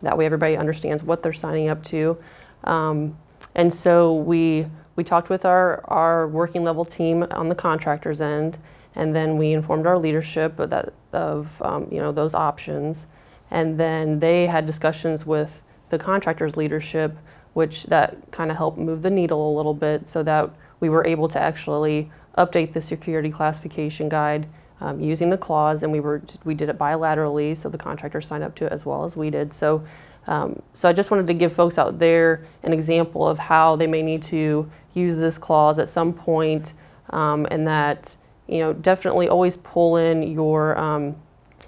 That 0.02 0.16
way 0.16 0.24
everybody 0.24 0.56
understands 0.56 1.02
what 1.02 1.24
they're 1.24 1.32
signing 1.32 1.68
up 1.68 1.82
to. 1.86 2.16
Um, 2.62 3.18
and 3.56 3.74
so 3.74 4.14
we, 4.14 4.66
we 4.96 5.04
talked 5.04 5.28
with 5.28 5.44
our, 5.44 5.82
our 5.88 6.28
working 6.28 6.64
level 6.64 6.84
team 6.84 7.24
on 7.30 7.48
the 7.48 7.54
contractor's 7.54 8.20
end, 8.20 8.58
and 8.94 9.14
then 9.14 9.38
we 9.38 9.52
informed 9.52 9.86
our 9.86 9.98
leadership 9.98 10.58
of, 10.58 10.70
that, 10.70 10.92
of 11.12 11.60
um, 11.62 11.88
you 11.90 11.98
know, 11.98 12.12
those 12.12 12.34
options. 12.34 13.06
And 13.50 13.78
then 13.78 14.20
they 14.20 14.46
had 14.46 14.66
discussions 14.66 15.24
with 15.26 15.62
the 15.88 15.98
contractor's 15.98 16.56
leadership, 16.56 17.16
which 17.54 17.84
that 17.84 18.16
kind 18.30 18.50
of 18.50 18.56
helped 18.56 18.78
move 18.78 19.02
the 19.02 19.10
needle 19.10 19.54
a 19.54 19.56
little 19.56 19.74
bit 19.74 20.08
so 20.08 20.22
that 20.22 20.50
we 20.80 20.88
were 20.88 21.06
able 21.06 21.28
to 21.28 21.40
actually 21.40 22.10
update 22.38 22.72
the 22.72 22.82
security 22.82 23.30
classification 23.30 24.08
guide 24.08 24.46
um, 24.82 25.00
using 25.00 25.30
the 25.30 25.38
clause, 25.38 25.84
and 25.84 25.92
we 25.92 26.00
were 26.00 26.20
we 26.44 26.54
did 26.54 26.68
it 26.68 26.76
bilaterally, 26.76 27.56
so 27.56 27.68
the 27.68 27.78
contractor 27.78 28.20
signed 28.20 28.42
up 28.42 28.54
to 28.56 28.66
it 28.66 28.72
as 28.72 28.84
well 28.84 29.04
as 29.04 29.16
we 29.16 29.30
did. 29.30 29.54
So, 29.54 29.84
um, 30.26 30.60
so 30.72 30.88
I 30.88 30.92
just 30.92 31.12
wanted 31.12 31.28
to 31.28 31.34
give 31.34 31.52
folks 31.52 31.78
out 31.78 32.00
there 32.00 32.44
an 32.64 32.72
example 32.72 33.26
of 33.26 33.38
how 33.38 33.76
they 33.76 33.86
may 33.86 34.02
need 34.02 34.24
to 34.24 34.68
use 34.94 35.16
this 35.16 35.38
clause 35.38 35.78
at 35.78 35.88
some 35.88 36.12
point, 36.12 36.72
um, 37.10 37.46
and 37.52 37.66
that 37.66 38.14
you 38.48 38.58
know 38.58 38.72
definitely 38.72 39.28
always 39.28 39.56
pull 39.58 39.98
in 39.98 40.24
your 40.24 40.76
um, 40.76 41.14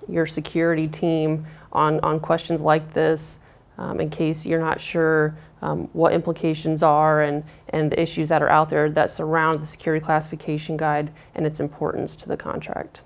your 0.09 0.27
security 0.27 0.89
team 0.89 1.47
on 1.73 2.01
on 2.01 2.19
questions 2.19 2.63
like 2.63 2.93
this. 2.93 3.39
Um, 3.77 3.99
in 3.99 4.09
case 4.09 4.47
you're 4.47 4.61
not 4.61 4.81
sure 4.81 5.37
um, 5.61 5.89
what 5.95 6.13
implications 6.13 6.83
are 6.83 7.23
and, 7.23 7.43
and 7.71 7.91
the 7.91 8.01
issues 8.01 8.29
that 8.29 8.41
are 8.41 8.49
out 8.49 8.69
there 8.69 8.89
that 8.91 9.11
surround 9.11 9.61
the 9.61 9.67
security 9.67 10.05
classification 10.05 10.77
guide 10.77 11.11
and 11.35 11.45
its 11.45 11.59
importance 11.59 12.15
to 12.17 12.29
the 12.29 12.37
contract. 12.37 13.01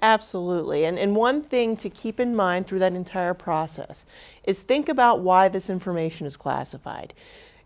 Absolutely. 0.00 0.84
And, 0.84 0.98
and 0.98 1.16
one 1.16 1.42
thing 1.42 1.76
to 1.78 1.90
keep 1.90 2.20
in 2.20 2.34
mind 2.36 2.66
through 2.66 2.78
that 2.80 2.92
entire 2.92 3.34
process 3.34 4.04
is 4.44 4.62
think 4.62 4.88
about 4.88 5.20
why 5.20 5.48
this 5.48 5.68
information 5.68 6.26
is 6.26 6.36
classified. 6.36 7.14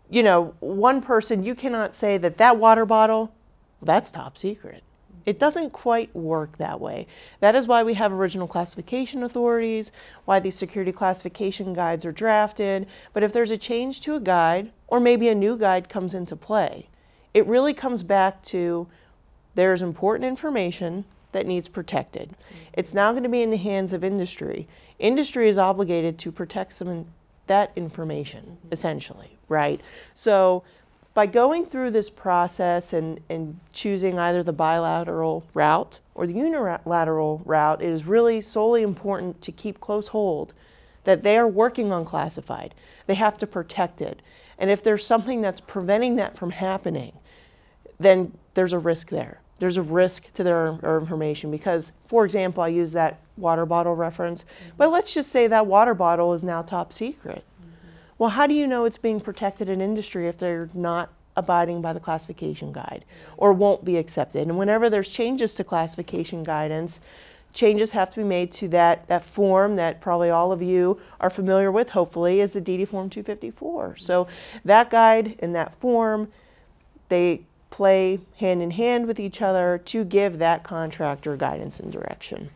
You 0.09 0.23
know, 0.23 0.55
one 0.59 1.01
person, 1.01 1.43
you 1.43 1.55
cannot 1.55 1.95
say 1.95 2.17
that 2.17 2.37
that 2.37 2.57
water 2.57 2.85
bottle, 2.85 3.33
that's 3.81 4.11
top 4.11 4.37
secret. 4.37 4.83
It 5.25 5.39
doesn't 5.39 5.71
quite 5.71 6.13
work 6.13 6.57
that 6.57 6.81
way. 6.81 7.07
That 7.39 7.55
is 7.55 7.67
why 7.67 7.83
we 7.83 7.93
have 7.93 8.11
original 8.11 8.47
classification 8.47 9.23
authorities, 9.23 9.91
why 10.25 10.39
these 10.39 10.55
security 10.55 10.91
classification 10.91 11.73
guides 11.73 12.03
are 12.05 12.11
drafted. 12.11 12.87
But 13.13 13.23
if 13.23 13.31
there's 13.31 13.51
a 13.51 13.57
change 13.57 14.01
to 14.01 14.15
a 14.15 14.19
guide, 14.19 14.71
or 14.87 14.99
maybe 14.99 15.29
a 15.29 15.35
new 15.35 15.57
guide 15.57 15.87
comes 15.87 16.13
into 16.13 16.35
play, 16.35 16.89
it 17.33 17.47
really 17.47 17.73
comes 17.73 18.03
back 18.03 18.41
to 18.43 18.87
there's 19.55 19.81
important 19.81 20.27
information 20.27 21.05
that 21.33 21.45
needs 21.45 21.67
protected. 21.67 22.35
It's 22.71 22.93
now 22.93 23.11
going 23.11 23.23
to 23.23 23.29
be 23.29 23.41
in 23.41 23.51
the 23.51 23.57
hands 23.57 23.93
of 23.93 24.03
industry. 24.03 24.67
Industry 24.99 25.49
is 25.49 25.57
obligated 25.57 26.17
to 26.19 26.31
protect 26.31 26.73
some 26.73 27.05
that 27.47 27.71
information, 27.75 28.57
essentially, 28.71 29.37
right? 29.49 29.81
So 30.15 30.63
by 31.13 31.25
going 31.25 31.65
through 31.65 31.91
this 31.91 32.09
process 32.09 32.93
and, 32.93 33.19
and 33.29 33.59
choosing 33.71 34.17
either 34.17 34.41
the 34.41 34.53
bilateral 34.53 35.45
route 35.53 35.99
or 36.15 36.25
the 36.25 36.33
unilateral 36.33 37.41
route, 37.45 37.81
it 37.81 37.89
is 37.89 38.05
really 38.05 38.41
solely 38.41 38.81
important 38.81 39.41
to 39.41 39.51
keep 39.51 39.79
close 39.79 40.09
hold 40.09 40.53
that 41.03 41.21
they 41.21 41.37
are 41.37 41.47
working 41.47 41.91
on 41.91 42.05
classified. 42.05 42.73
They 43.07 43.15
have 43.15 43.37
to 43.39 43.47
protect 43.47 44.01
it. 44.01 44.21
And 44.57 44.71
if 44.71 44.81
there's 44.81 45.05
something 45.05 45.41
that's 45.41 45.59
preventing 45.59 46.15
that 46.15 46.37
from 46.37 46.51
happening, 46.51 47.13
then 47.99 48.37
there's 48.53 48.73
a 48.73 48.79
risk 48.79 49.09
there. 49.09 49.41
There's 49.59 49.77
a 49.77 49.81
risk 49.81 50.31
to 50.33 50.43
their, 50.43 50.77
information 50.99 51.51
because, 51.51 51.91
for 52.07 52.25
example, 52.25 52.63
I 52.63 52.67
use 52.67 52.91
that 52.93 53.19
water 53.37 53.65
bottle 53.65 53.95
reference, 53.95 54.45
but 54.77 54.91
let's 54.91 55.13
just 55.13 55.31
say 55.31 55.47
that 55.47 55.67
water 55.67 55.93
bottle 55.93 56.33
is 56.33 56.43
now 56.43 56.61
top 56.61 56.91
secret. 56.91 57.43
Well, 58.17 58.31
how 58.31 58.47
do 58.47 58.53
you 58.53 58.67
know 58.67 58.85
it's 58.85 58.97
being 58.97 59.19
protected 59.19 59.69
in 59.69 59.81
industry 59.81 60.27
if 60.27 60.37
they're 60.37 60.69
not 60.73 61.09
abiding 61.35 61.81
by 61.81 61.93
the 61.93 61.99
classification 61.99 62.71
guide 62.71 63.05
or 63.37 63.53
won't 63.53 63.83
be 63.83 63.97
accepted? 63.97 64.47
And 64.47 64.57
whenever 64.57 64.89
there's 64.89 65.09
changes 65.09 65.53
to 65.55 65.63
classification 65.63 66.43
guidance, 66.43 66.99
changes 67.53 67.91
have 67.91 68.09
to 68.11 68.17
be 68.17 68.23
made 68.23 68.51
to 68.51 68.67
that, 68.69 69.07
that 69.07 69.23
form 69.23 69.75
that 69.77 70.01
probably 70.01 70.29
all 70.29 70.51
of 70.51 70.61
you 70.61 70.99
are 71.19 71.29
familiar 71.29 71.71
with, 71.71 71.89
hopefully, 71.89 72.39
is 72.39 72.53
the 72.53 72.61
DD 72.61 72.87
Form 72.87 73.09
254. 73.09 73.95
So 73.97 74.27
that 74.65 74.89
guide 74.89 75.35
and 75.39 75.55
that 75.55 75.75
form, 75.79 76.31
they 77.09 77.41
play 77.73 78.19
hand 78.37 78.61
in 78.61 78.69
hand 78.69 79.07
with 79.07 79.19
each 79.19 79.41
other 79.41 79.81
to 79.83 80.03
give 80.03 80.37
that 80.37 80.63
contractor 80.63 81.35
guidance 81.35 81.79
and 81.79 81.91
direction. 81.91 82.51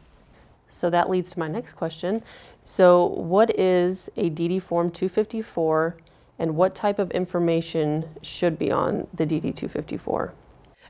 So 0.69 0.91
that 0.91 1.09
leads 1.09 1.31
to 1.31 1.39
my 1.39 1.47
next 1.47 1.73
question. 1.73 2.23
So, 2.61 3.07
what 3.07 3.59
is 3.59 4.11
a 4.15 4.29
DD 4.29 4.61
Form 4.61 4.91
254 4.91 5.97
and 6.37 6.55
what 6.55 6.75
type 6.75 6.99
of 6.99 7.09
information 7.11 8.05
should 8.21 8.59
be 8.59 8.71
on 8.71 9.07
the 9.11 9.25
DD 9.25 9.55
254? 9.55 10.35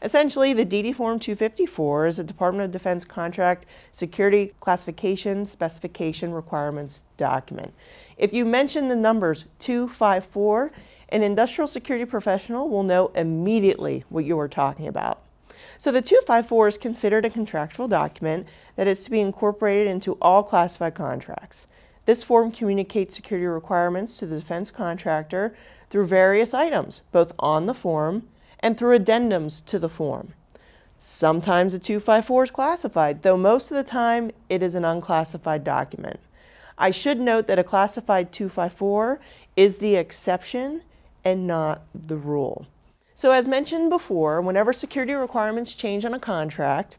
Essentially, 0.01 0.51
the 0.51 0.65
DD 0.65 0.93
Form 0.93 1.19
254 1.19 2.07
is 2.07 2.19
a 2.19 2.23
Department 2.25 2.65
of 2.65 2.71
Defense 2.71 3.05
contract 3.05 3.65
security 3.91 4.53
classification 4.59 5.45
specification 5.45 6.33
requirements 6.33 7.03
document. 7.15 7.73
If 8.17 8.33
you 8.33 8.43
mention 8.43 8.89
the 8.89 8.95
numbers 8.95 9.45
254, 9.59 10.73
an 11.09 11.23
industrial 11.23 11.67
security 11.67 12.05
professional 12.05 12.69
will 12.69 12.83
know 12.83 13.11
immediately 13.15 14.03
what 14.09 14.25
you 14.25 14.37
are 14.39 14.47
talking 14.47 14.87
about. 14.87 15.21
So 15.77 15.91
the 15.91 16.01
254 16.01 16.67
is 16.67 16.77
considered 16.77 17.25
a 17.25 17.29
contractual 17.29 17.87
document 17.87 18.47
that 18.75 18.87
is 18.87 19.03
to 19.03 19.11
be 19.11 19.21
incorporated 19.21 19.87
into 19.87 20.17
all 20.21 20.43
classified 20.43 20.95
contracts. 20.95 21.67
This 22.05 22.23
form 22.23 22.51
communicates 22.51 23.15
security 23.15 23.47
requirements 23.47 24.17
to 24.19 24.25
the 24.25 24.39
defense 24.39 24.71
contractor 24.71 25.55
through 25.89 26.07
various 26.07 26.53
items, 26.53 27.03
both 27.11 27.33
on 27.39 27.65
the 27.65 27.73
form 27.73 28.27
and 28.59 28.77
through 28.77 28.97
addendums 28.97 29.63
to 29.65 29.77
the 29.77 29.89
form. 29.89 30.33
Sometimes 30.99 31.73
a 31.73 31.79
254 31.79 32.43
is 32.43 32.51
classified, 32.51 33.21
though 33.21 33.37
most 33.37 33.69
of 33.71 33.77
the 33.77 33.83
time 33.83 34.31
it 34.49 34.63
is 34.63 34.73
an 34.73 34.83
unclassified 34.83 35.63
document. 35.63 36.19
I 36.77 36.91
should 36.91 37.19
note 37.19 37.47
that 37.47 37.59
a 37.59 37.63
classified 37.63 38.31
254 38.31 39.19
is 39.55 39.77
the 39.77 39.95
exception 39.95 40.81
and 41.27 41.45
not 41.45 41.81
the 41.93 42.15
rule. 42.15 42.65
So 43.13 43.31
as 43.31 43.49
mentioned 43.49 43.89
before, 43.89 44.39
whenever 44.41 44.71
security 44.71 45.13
requirements 45.13 45.73
change 45.73 46.05
on 46.05 46.13
a 46.13 46.19
contract, 46.19 46.95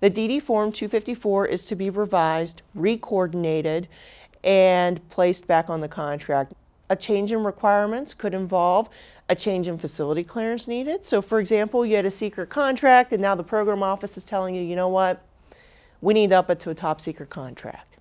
the 0.00 0.10
DD 0.10 0.42
Form 0.42 0.72
254 0.72 1.46
is 1.46 1.64
to 1.66 1.76
be 1.76 1.88
revised, 1.88 2.62
re-coordinated, 2.74 3.86
and 4.42 5.08
placed 5.08 5.46
back 5.46 5.70
on 5.70 5.80
the 5.80 5.88
contract. 5.88 6.52
A 6.90 6.96
change 6.96 7.30
in 7.30 7.44
requirements 7.44 8.12
could 8.12 8.34
involve 8.34 8.88
a 9.28 9.36
change 9.36 9.68
in 9.68 9.78
facility 9.78 10.24
clearance 10.24 10.66
needed. 10.66 11.04
So, 11.04 11.22
for 11.22 11.38
example, 11.38 11.86
you 11.86 11.94
had 11.94 12.06
a 12.06 12.10
secret 12.10 12.50
contract, 12.50 13.12
and 13.12 13.22
now 13.22 13.36
the 13.36 13.44
program 13.44 13.84
office 13.84 14.16
is 14.16 14.24
telling 14.24 14.56
you, 14.56 14.62
you 14.62 14.74
know 14.74 14.88
what, 14.88 15.22
we 16.00 16.12
need 16.12 16.30
to 16.30 16.36
up 16.36 16.50
it 16.50 16.58
to 16.60 16.70
a 16.70 16.74
top 16.74 17.00
secret 17.00 17.30
contract. 17.30 17.98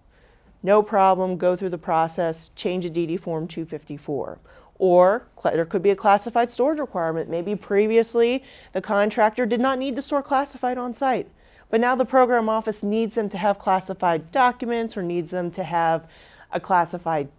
No 0.64 0.82
problem, 0.82 1.38
go 1.38 1.56
through 1.56 1.70
the 1.70 1.78
process, 1.78 2.50
change 2.56 2.86
a 2.86 2.90
DD 2.90 3.20
Form 3.20 3.48
254. 3.48 4.40
Or 4.80 5.24
there 5.44 5.66
could 5.66 5.84
be 5.84 5.92
a 5.92 5.96
classified 5.96 6.52
storage 6.52 6.80
requirement. 6.80 7.30
Maybe 7.30 7.56
previously 7.56 8.44
the 8.74 8.82
contractor 8.82 9.46
did 9.46 9.62
not 9.62 9.80
need 9.80 9.96
to 9.96 10.02
store 10.02 10.24
classified 10.24 10.78
on 10.78 10.94
site, 10.94 11.28
but 11.70 11.80
now 11.80 11.96
the 11.96 12.06
program 12.06 12.50
office 12.50 12.84
needs 12.84 13.16
them 13.16 13.30
to 13.30 13.38
have 13.38 13.60
classified 13.60 14.32
documents 14.32 14.98
or 14.98 15.04
needs 15.04 15.32
them 15.32 15.52
to 15.52 15.64
have 15.64 16.08
a 16.52 16.60
classified 16.60 17.30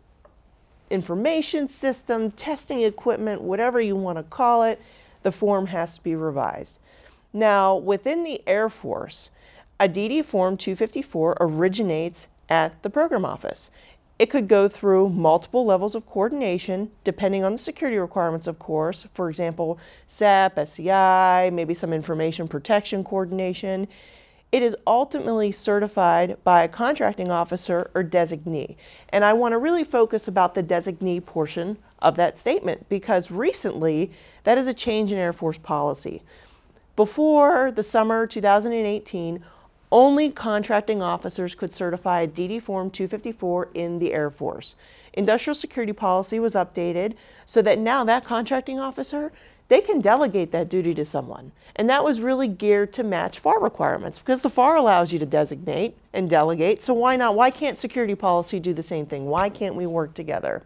information 0.91 1.69
system, 1.69 2.31
testing 2.31 2.83
equipment, 2.83 3.41
whatever 3.41 3.81
you 3.81 3.97
want 3.97 4.19
to 4.19 4.23
call 4.25 4.63
it, 4.63 4.81
the 5.23 5.33
form 5.33 5.67
has 5.67 5.97
to 5.97 6.03
be 6.03 6.15
revised. 6.15 6.79
Now, 7.33 7.75
within 7.75 8.23
the 8.23 8.43
Air 8.47 8.69
Force, 8.69 9.31
a 9.81 9.89
DD 9.89 10.25
Form 10.25 10.57
254 10.57 11.39
originates 11.41 12.29
at 12.49 12.81
the 12.83 12.91
program 12.91 13.25
office. 13.25 13.71
It 14.19 14.31
could 14.31 14.47
go 14.47 14.69
through 14.69 15.09
multiple 15.09 15.65
levels 15.65 15.95
of 15.95 16.07
coordination, 16.07 16.93
depending 17.03 17.45
on 17.45 17.53
the 17.53 17.59
security 17.59 17.99
requirements, 17.99 18.47
of 18.47 18.59
course. 18.59 19.07
For 19.13 19.29
example, 19.29 19.79
SEP, 20.07 20.57
SCI, 20.57 21.51
maybe 21.53 21.75
some 21.75 21.93
information 21.93 22.47
protection 22.47 23.03
coordination 23.03 23.89
it 24.55 24.63
is 24.63 24.77
ultimately 24.87 25.51
certified 25.51 26.37
by 26.45 26.63
a 26.63 26.69
contracting 26.69 27.29
officer 27.29 27.91
or 27.93 28.05
designee. 28.05 28.77
And 29.09 29.25
I 29.25 29.33
want 29.33 29.51
to 29.51 29.59
really 29.59 29.83
focus 29.83 30.29
about 30.29 30.55
the 30.55 30.63
designee 30.63 31.27
portion 31.27 31.77
of 31.99 32.15
that 32.15 32.39
statement 32.39 32.89
because 32.89 33.33
recently 33.33 34.13
that 34.45 34.57
is 34.57 34.69
a 34.69 34.73
change 34.73 35.11
in 35.11 35.19
Air 35.19 35.33
Force 35.33 35.59
policy. 35.59 36.23
Before 36.95 37.73
the 37.73 37.83
summer 37.83 38.29
2018, 38.29 39.45
only 39.95 40.29
contracting 40.29 41.01
officers 41.01 41.55
could 41.55 41.73
certify 41.73 42.27
DD 42.27 42.61
Form 42.61 42.91
254 42.91 43.69
in 43.75 44.01
the 44.01 44.13
Air 44.13 44.29
Force. 44.29 44.75
Industrial 45.13 45.55
security 45.55 45.93
policy 45.93 46.41
was 46.41 46.57
updated 46.57 47.15
so 47.47 47.63
that 47.63 47.79
now 47.79 48.03
that 48.03 48.25
contracting 48.25 48.81
officer 48.81 49.33
they 49.69 49.81
can 49.81 50.01
delegate 50.01 50.51
that 50.51 50.69
duty 50.69 50.95
to 50.95 51.05
someone. 51.05 51.53
And 51.77 51.89
that 51.89 52.05
was 52.05 52.21
really 52.21 52.49
geared 52.49 52.93
to 52.95 53.05
match 53.05 53.39
FAR 53.39 53.63
requirements 53.63 54.19
because 54.19 54.43
the 54.43 54.51
FAR 54.51 54.77
allows 54.77 55.13
you 55.13 55.19
to 55.21 55.27
designate 55.27 55.97
and 56.13 56.29
delegate. 56.29 56.83
So 56.83 56.93
why 56.93 57.15
not? 57.15 57.37
Why 57.37 57.51
can't 57.51 57.79
security 57.79 58.17
policy 58.17 58.59
do 58.59 58.75
the 58.75 58.83
same 58.83 59.07
thing? 59.07 59.27
Why 59.27 59.49
can't 59.49 59.77
we 59.77 59.87
work 59.87 60.13
together? 60.13 60.65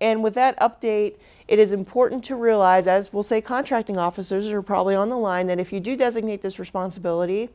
And 0.00 0.24
with 0.24 0.34
that 0.34 0.58
update, 0.58 1.14
it 1.46 1.60
is 1.60 1.72
important 1.72 2.24
to 2.24 2.34
realize, 2.34 2.88
as 2.88 3.12
we'll 3.12 3.22
say, 3.22 3.40
contracting 3.40 3.96
officers 3.96 4.48
are 4.48 4.60
probably 4.60 4.96
on 4.96 5.08
the 5.08 5.16
line, 5.16 5.46
that 5.46 5.60
if 5.60 5.72
you 5.72 5.78
do 5.78 5.96
designate 5.96 6.42
this 6.42 6.58
responsibility, 6.58 7.48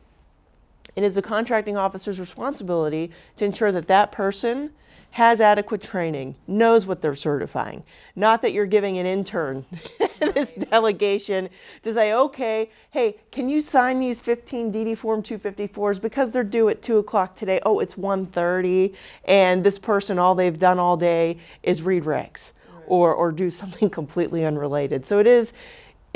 it 0.97 1.03
is 1.03 1.13
the 1.13 1.21
contracting 1.21 1.77
officer's 1.77 2.19
responsibility 2.19 3.11
to 3.35 3.45
ensure 3.45 3.71
that 3.71 3.87
that 3.87 4.11
person 4.11 4.71
has 5.11 5.39
adequate 5.39 5.81
training, 5.81 6.35
knows 6.47 6.87
what 6.87 7.01
they're 7.01 7.13
certifying. 7.13 7.83
Not 8.15 8.41
that 8.41 8.51
you're 8.51 8.65
giving 8.65 8.97
an 8.97 9.05
intern 9.05 9.63
this 10.19 10.53
delegation 10.53 11.49
to 11.83 11.93
say, 11.93 12.13
okay, 12.13 12.71
hey, 12.89 13.17
can 13.31 13.47
you 13.47 13.61
sign 13.61 13.99
these 13.99 14.19
15 14.19 14.73
DD 14.73 14.97
Form 14.97 15.21
254s 15.21 16.01
because 16.01 16.31
they're 16.31 16.43
due 16.43 16.67
at 16.69 16.81
2 16.81 16.97
o'clock 16.97 17.35
today? 17.35 17.59
Oh, 17.63 17.79
it's 17.79 17.93
1.30, 17.93 18.95
and 19.25 19.63
this 19.63 19.77
person, 19.77 20.17
all 20.17 20.33
they've 20.33 20.59
done 20.59 20.79
all 20.79 20.97
day 20.97 21.37
is 21.61 21.83
read 21.83 22.07
right. 22.07 22.51
or, 22.87 23.13
or 23.13 23.31
do 23.31 23.51
something 23.51 23.89
completely 23.91 24.45
unrelated. 24.45 25.05
So 25.05 25.19
it 25.19 25.27
is, 25.27 25.53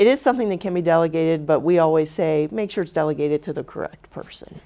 it 0.00 0.08
is 0.08 0.20
something 0.20 0.48
that 0.48 0.60
can 0.60 0.74
be 0.74 0.82
delegated, 0.82 1.46
but 1.46 1.60
we 1.60 1.78
always 1.78 2.10
say 2.10 2.48
make 2.50 2.72
sure 2.72 2.82
it's 2.82 2.92
delegated 2.92 3.42
to 3.44 3.52
the 3.52 3.62
correct 3.62 4.10
person. 4.10 4.60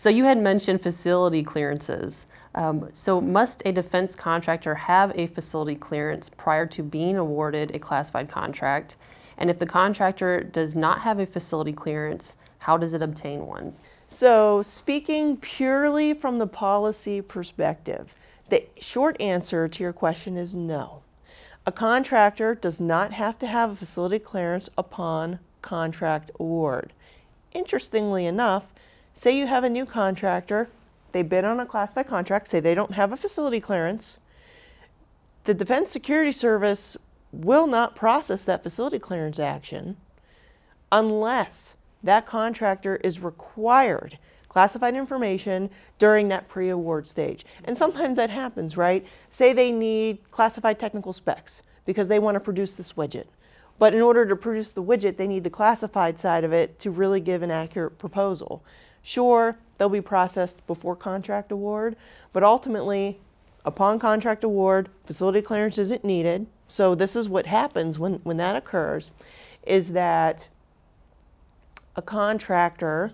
So 0.00 0.08
you 0.08 0.24
had 0.24 0.38
mentioned 0.38 0.80
facility 0.80 1.42
clearances. 1.42 2.24
Um, 2.54 2.88
so 2.94 3.20
must 3.20 3.60
a 3.66 3.72
defense 3.72 4.14
contractor 4.14 4.74
have 4.74 5.12
a 5.14 5.26
facility 5.26 5.74
clearance 5.74 6.30
prior 6.30 6.64
to 6.68 6.82
being 6.82 7.18
awarded 7.18 7.76
a 7.76 7.78
classified 7.78 8.26
contract? 8.26 8.96
And 9.36 9.50
if 9.50 9.58
the 9.58 9.66
contractor 9.66 10.40
does 10.42 10.74
not 10.74 11.02
have 11.02 11.18
a 11.18 11.26
facility 11.26 11.74
clearance, 11.74 12.34
how 12.60 12.78
does 12.78 12.94
it 12.94 13.02
obtain 13.02 13.46
one? 13.46 13.74
So 14.08 14.62
speaking 14.62 15.36
purely 15.36 16.14
from 16.14 16.38
the 16.38 16.46
policy 16.46 17.20
perspective, 17.20 18.14
the 18.48 18.64
short 18.80 19.20
answer 19.20 19.68
to 19.68 19.82
your 19.82 19.92
question 19.92 20.38
is 20.38 20.54
no. 20.54 21.02
A 21.66 21.72
contractor 21.72 22.54
does 22.54 22.80
not 22.80 23.12
have 23.12 23.38
to 23.40 23.46
have 23.46 23.72
a 23.72 23.76
facility 23.76 24.18
clearance 24.18 24.70
upon 24.78 25.40
contract 25.60 26.30
award. 26.40 26.94
Interestingly 27.52 28.24
enough, 28.24 28.72
Say 29.14 29.36
you 29.36 29.46
have 29.46 29.64
a 29.64 29.70
new 29.70 29.84
contractor, 29.86 30.68
they 31.12 31.22
bid 31.22 31.44
on 31.44 31.60
a 31.60 31.66
classified 31.66 32.08
contract, 32.08 32.48
say 32.48 32.60
they 32.60 32.74
don't 32.74 32.92
have 32.94 33.12
a 33.12 33.16
facility 33.16 33.60
clearance. 33.60 34.18
The 35.44 35.54
Defense 35.54 35.90
Security 35.90 36.32
Service 36.32 36.96
will 37.32 37.66
not 37.66 37.94
process 37.94 38.44
that 38.44 38.62
facility 38.62 38.98
clearance 38.98 39.38
action 39.38 39.96
unless 40.92 41.76
that 42.02 42.26
contractor 42.26 42.96
is 42.96 43.20
required 43.20 44.18
classified 44.50 44.96
information 44.96 45.70
during 45.98 46.28
that 46.28 46.48
pre-award 46.48 47.06
stage. 47.06 47.46
And 47.64 47.78
sometimes 47.78 48.16
that 48.16 48.30
happens, 48.30 48.76
right? 48.76 49.06
Say 49.30 49.52
they 49.52 49.72
need 49.72 50.30
classified 50.30 50.78
technical 50.78 51.12
specs 51.14 51.62
because 51.86 52.08
they 52.08 52.18
want 52.18 52.34
to 52.34 52.40
produce 52.40 52.74
this 52.74 52.92
widget. 52.94 53.26
But 53.78 53.94
in 53.94 54.02
order 54.02 54.26
to 54.26 54.36
produce 54.36 54.72
the 54.72 54.82
widget, 54.82 55.16
they 55.16 55.28
need 55.28 55.44
the 55.44 55.50
classified 55.50 56.18
side 56.18 56.44
of 56.44 56.52
it 56.52 56.78
to 56.80 56.90
really 56.90 57.20
give 57.20 57.42
an 57.42 57.50
accurate 57.50 57.96
proposal. 57.96 58.62
Sure, 59.02 59.56
they'll 59.78 59.88
be 59.88 60.00
processed 60.00 60.66
before 60.66 60.96
contract 60.96 61.50
award, 61.50 61.96
but 62.32 62.42
ultimately, 62.42 63.18
upon 63.64 63.98
contract 63.98 64.44
award, 64.44 64.88
facility 65.04 65.42
clearance 65.42 65.78
isn't 65.78 66.04
needed. 66.04 66.46
So 66.68 66.94
this 66.94 67.16
is 67.16 67.28
what 67.28 67.46
happens 67.46 67.98
when, 67.98 68.14
when 68.22 68.36
that 68.36 68.56
occurs, 68.56 69.10
is 69.66 69.92
that 69.92 70.46
a 71.96 72.02
contractor 72.02 73.12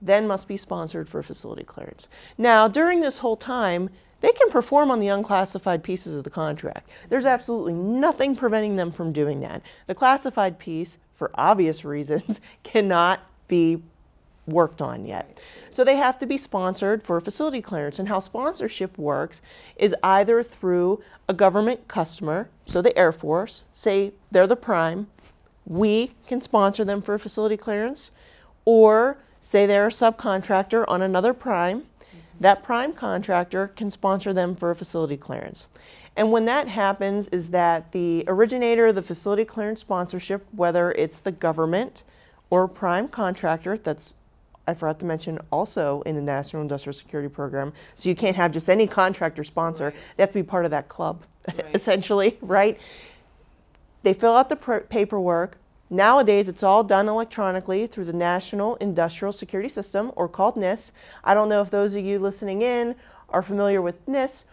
then 0.00 0.26
must 0.26 0.48
be 0.48 0.56
sponsored 0.56 1.08
for 1.08 1.22
facility 1.22 1.64
clearance. 1.64 2.08
Now, 2.36 2.68
during 2.68 3.00
this 3.00 3.18
whole 3.18 3.36
time, 3.36 3.90
they 4.20 4.32
can 4.32 4.50
perform 4.50 4.90
on 4.90 5.00
the 5.00 5.08
unclassified 5.08 5.82
pieces 5.82 6.16
of 6.16 6.24
the 6.24 6.30
contract. 6.30 6.90
There's 7.08 7.26
absolutely 7.26 7.74
nothing 7.74 8.34
preventing 8.34 8.76
them 8.76 8.90
from 8.90 9.12
doing 9.12 9.40
that. 9.40 9.62
The 9.86 9.94
classified 9.94 10.58
piece, 10.58 10.98
for 11.14 11.30
obvious 11.34 11.84
reasons, 11.84 12.40
cannot 12.62 13.20
be 13.46 13.82
worked 14.48 14.82
on 14.82 15.04
yet. 15.04 15.38
So 15.70 15.84
they 15.84 15.96
have 15.96 16.18
to 16.18 16.26
be 16.26 16.36
sponsored 16.36 17.02
for 17.02 17.20
facility 17.20 17.60
clearance. 17.60 17.98
And 17.98 18.08
how 18.08 18.18
sponsorship 18.18 18.96
works 18.98 19.42
is 19.76 19.94
either 20.02 20.42
through 20.42 21.02
a 21.28 21.34
government 21.34 21.86
customer, 21.88 22.48
so 22.66 22.82
the 22.82 22.96
Air 22.98 23.12
Force, 23.12 23.64
say 23.72 24.12
they're 24.30 24.46
the 24.46 24.56
prime, 24.56 25.08
we 25.66 26.12
can 26.26 26.40
sponsor 26.40 26.84
them 26.84 27.02
for 27.02 27.14
a 27.14 27.18
facility 27.18 27.56
clearance, 27.56 28.10
or 28.64 29.18
say 29.40 29.66
they're 29.66 29.86
a 29.86 29.90
subcontractor 29.90 30.84
on 30.88 31.02
another 31.02 31.34
prime, 31.34 31.84
that 32.40 32.62
prime 32.62 32.92
contractor 32.92 33.68
can 33.68 33.90
sponsor 33.90 34.32
them 34.32 34.54
for 34.54 34.70
a 34.70 34.76
facility 34.76 35.16
clearance. 35.16 35.66
And 36.16 36.32
when 36.32 36.46
that 36.46 36.68
happens 36.68 37.28
is 37.28 37.50
that 37.50 37.92
the 37.92 38.24
originator 38.26 38.86
of 38.86 38.94
the 38.94 39.02
facility 39.02 39.44
clearance 39.44 39.80
sponsorship, 39.80 40.46
whether 40.52 40.92
it's 40.92 41.20
the 41.20 41.32
government, 41.32 42.02
or 42.50 42.66
prime 42.66 43.08
contractor 43.08 43.76
that's 43.76 44.14
I 44.68 44.74
forgot 44.74 44.98
to 45.00 45.06
mention 45.06 45.38
also 45.50 46.02
in 46.02 46.14
the 46.14 46.20
National 46.20 46.60
Industrial 46.60 46.92
Security 46.92 47.28
Program. 47.28 47.72
So 47.94 48.10
you 48.10 48.14
can't 48.14 48.36
have 48.36 48.52
just 48.52 48.68
any 48.68 48.86
contractor 48.86 49.42
sponsor. 49.42 49.94
They 50.16 50.22
have 50.22 50.28
to 50.28 50.34
be 50.34 50.42
part 50.42 50.66
of 50.66 50.70
that 50.72 50.88
club, 50.88 51.22
essentially, 51.74 52.36
right? 52.42 52.78
They 54.02 54.12
fill 54.12 54.34
out 54.34 54.50
the 54.50 54.56
paperwork. 54.56 55.56
Nowadays, 55.90 56.48
it's 56.48 56.62
all 56.62 56.84
done 56.84 57.08
electronically 57.08 57.86
through 57.86 58.04
the 58.04 58.12
National 58.12 58.76
Industrial 58.76 59.32
Security 59.32 59.70
System, 59.70 60.12
or 60.16 60.28
called 60.28 60.54
NISS. 60.54 60.92
I 61.24 61.32
don't 61.32 61.48
know 61.48 61.62
if 61.62 61.70
those 61.70 61.94
of 61.94 62.04
you 62.04 62.18
listening 62.18 62.60
in 62.60 62.94
are 63.30 63.40
familiar 63.40 63.80
with 63.80 64.06
NISS. 64.06 64.44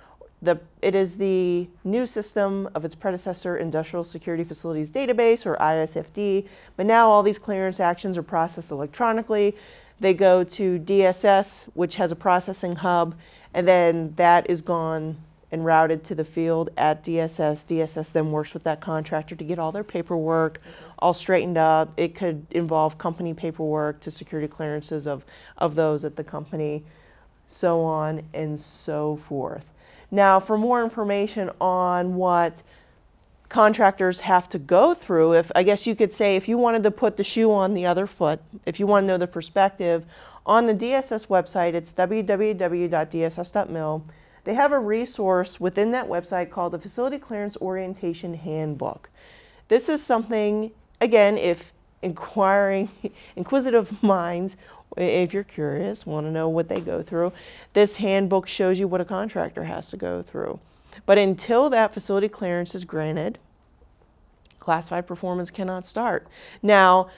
The, 0.41 0.59
it 0.81 0.95
is 0.95 1.17
the 1.17 1.67
new 1.83 2.05
system 2.05 2.69
of 2.73 2.85
its 2.85 2.95
predecessor, 2.95 3.57
Industrial 3.57 4.03
Security 4.03 4.45
Facilities 4.45 4.91
Database, 4.91 5.45
or 5.45 5.57
ISFD. 5.57 6.47
But 6.77 6.85
now 6.85 7.09
all 7.09 7.21
these 7.21 7.39
clearance 7.39 7.81
actions 7.81 8.17
are 8.17 8.23
processed 8.23 8.71
electronically. 8.71 9.57
They 9.99 10.13
go 10.13 10.43
to 10.43 10.79
DSS, 10.79 11.65
which 11.73 11.95
has 11.95 12.11
a 12.11 12.15
processing 12.15 12.77
hub, 12.77 13.15
and 13.53 13.67
then 13.67 14.13
that 14.15 14.49
is 14.49 14.61
gone 14.61 15.17
and 15.51 15.63
routed 15.63 16.03
to 16.03 16.15
the 16.15 16.25
field 16.25 16.69
at 16.75 17.03
DSS. 17.03 17.65
DSS 17.65 18.11
then 18.11 18.31
works 18.31 18.53
with 18.53 18.63
that 18.63 18.81
contractor 18.81 19.35
to 19.35 19.43
get 19.43 19.57
all 19.57 19.71
their 19.71 19.83
paperwork 19.83 20.59
all 20.99 21.13
straightened 21.13 21.57
up. 21.57 21.93
It 21.97 22.15
could 22.15 22.45
involve 22.51 22.97
company 22.97 23.33
paperwork 23.33 23.99
to 24.01 24.11
security 24.11 24.47
clearances 24.47 25.07
of, 25.07 25.23
of 25.57 25.75
those 25.75 26.03
at 26.03 26.15
the 26.15 26.23
company, 26.23 26.83
so 27.47 27.81
on 27.81 28.23
and 28.33 28.59
so 28.59 29.15
forth. 29.15 29.71
Now, 30.11 30.39
for 30.39 30.57
more 30.57 30.83
information 30.83 31.49
on 31.61 32.15
what 32.15 32.63
contractors 33.49 34.21
have 34.21 34.49
to 34.49 34.57
go 34.57 34.93
through 34.93 35.33
if 35.33 35.51
i 35.55 35.63
guess 35.63 35.85
you 35.85 35.95
could 35.95 36.11
say 36.11 36.35
if 36.35 36.47
you 36.47 36.57
wanted 36.57 36.83
to 36.83 36.91
put 36.91 37.17
the 37.17 37.23
shoe 37.23 37.51
on 37.51 37.73
the 37.73 37.85
other 37.85 38.07
foot 38.07 38.39
if 38.65 38.79
you 38.79 38.87
want 38.87 39.03
to 39.03 39.07
know 39.07 39.17
the 39.17 39.27
perspective 39.27 40.05
on 40.45 40.65
the 40.67 40.73
dss 40.73 41.27
website 41.27 41.73
it's 41.73 41.93
www.dss.mil 41.93 42.95
they 44.45 44.53
have 44.53 44.71
a 44.71 44.79
resource 44.79 45.59
within 45.59 45.91
that 45.91 46.07
website 46.07 46.51
called 46.51 46.71
the 46.71 46.79
facility 46.79 47.17
clearance 47.17 47.57
orientation 47.57 48.35
handbook. 48.35 49.09
This 49.67 49.89
is 49.89 50.01
something 50.01 50.71
again 51.01 51.37
if 51.37 51.73
inquiring 52.01 52.89
inquisitive 53.35 54.01
minds 54.03 54.55
if 54.97 55.33
you're 55.33 55.43
curious 55.43 56.05
want 56.05 56.25
to 56.25 56.31
know 56.31 56.47
what 56.47 56.69
they 56.69 56.79
go 56.79 57.01
through 57.01 57.31
this 57.73 57.97
handbook 57.97 58.47
shows 58.47 58.79
you 58.79 58.87
what 58.87 59.01
a 59.01 59.05
contractor 59.05 59.65
has 59.65 59.89
to 59.89 59.97
go 59.97 60.21
through 60.21 60.59
but 61.05 61.17
until 61.17 61.69
that 61.71 61.93
facility 61.93 62.29
clearance 62.29 62.75
is 62.75 62.85
granted, 62.85 63.39
classified 64.59 65.07
performance 65.07 65.51
cannot 65.51 65.85
start. 65.85 66.27
Now, 66.61 67.09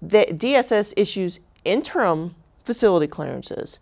the 0.00 0.26
DSS 0.30 0.94
issues 0.96 1.40
interim 1.64 2.34
facility 2.64 3.06
clearances. 3.06 3.78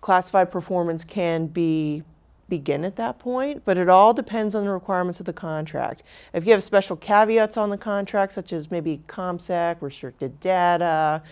Classified 0.00 0.50
performance 0.50 1.04
can 1.04 1.46
be 1.46 2.02
begin 2.48 2.84
at 2.84 2.96
that 2.96 3.18
point, 3.18 3.62
but 3.64 3.78
it 3.78 3.88
all 3.88 4.12
depends 4.12 4.54
on 4.54 4.64
the 4.64 4.70
requirements 4.70 5.18
of 5.20 5.24
the 5.24 5.32
contract. 5.32 6.02
If 6.34 6.44
you 6.44 6.52
have 6.52 6.62
special 6.62 6.96
caveats 6.96 7.56
on 7.56 7.70
the 7.70 7.78
contract, 7.78 8.32
such 8.32 8.52
as 8.52 8.70
maybe 8.70 9.00
ComSec, 9.06 9.80
restricted 9.80 10.38
data, 10.38 11.22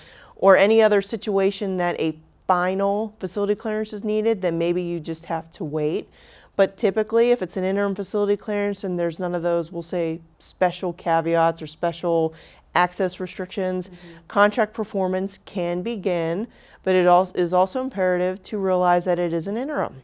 or 0.40 0.56
any 0.56 0.80
other 0.80 1.02
situation 1.02 1.76
that 1.76 2.00
a 2.00 2.16
final 2.46 3.14
facility 3.20 3.54
clearance 3.54 3.92
is 3.92 4.02
needed, 4.02 4.40
then 4.40 4.58
maybe 4.58 4.82
you 4.82 4.98
just 4.98 5.26
have 5.26 5.52
to 5.52 5.62
wait. 5.62 6.08
But 6.56 6.78
typically, 6.78 7.30
if 7.30 7.42
it's 7.42 7.58
an 7.58 7.64
interim 7.64 7.94
facility 7.94 8.36
clearance 8.36 8.82
and 8.82 8.98
there's 8.98 9.18
none 9.18 9.34
of 9.34 9.42
those, 9.42 9.70
we'll 9.70 9.82
say 9.82 10.20
special 10.38 10.94
caveats 10.94 11.60
or 11.60 11.66
special 11.66 12.34
access 12.74 13.20
restrictions, 13.20 13.88
mm-hmm. 13.90 14.08
contract 14.28 14.72
performance 14.72 15.38
can 15.44 15.82
begin, 15.82 16.48
but 16.84 16.94
it 16.94 17.06
also 17.06 17.36
is 17.36 17.52
also 17.52 17.82
imperative 17.82 18.42
to 18.44 18.56
realize 18.56 19.04
that 19.04 19.18
it 19.18 19.34
is 19.34 19.46
an 19.46 19.58
interim. 19.58 20.02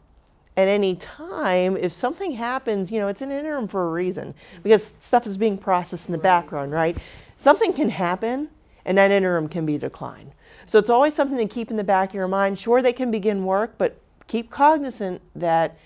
At 0.55 0.67
any 0.67 0.95
time, 0.95 1.77
if 1.77 1.91
something 1.91 2.33
happens, 2.33 2.91
you 2.91 2.99
know, 2.99 3.07
it's 3.07 3.21
an 3.21 3.31
interim 3.31 3.67
for 3.67 3.87
a 3.87 3.91
reason 3.91 4.35
because 4.61 4.93
stuff 4.99 5.25
is 5.25 5.37
being 5.37 5.57
processed 5.57 6.07
in 6.07 6.11
the 6.11 6.17
right. 6.19 6.23
background, 6.23 6.71
right? 6.71 6.97
Something 7.35 7.73
can 7.73 7.89
happen 7.89 8.49
and 8.87 8.97
that 8.97 9.11
interim 9.11 9.47
can 9.47 9.65
be 9.65 9.77
declined. 9.77 10.31
So 10.65 10.79
it's 10.79 10.89
always 10.89 11.13
something 11.13 11.37
to 11.37 11.53
keep 11.53 11.69
in 11.69 11.77
the 11.77 11.83
back 11.83 12.09
of 12.09 12.15
your 12.15 12.27
mind. 12.27 12.57
Sure, 12.57 12.81
they 12.81 12.93
can 12.93 13.11
begin 13.11 13.45
work, 13.45 13.75
but 13.77 13.99
keep 14.25 14.49
cognizant 14.49 15.21
that 15.35 15.77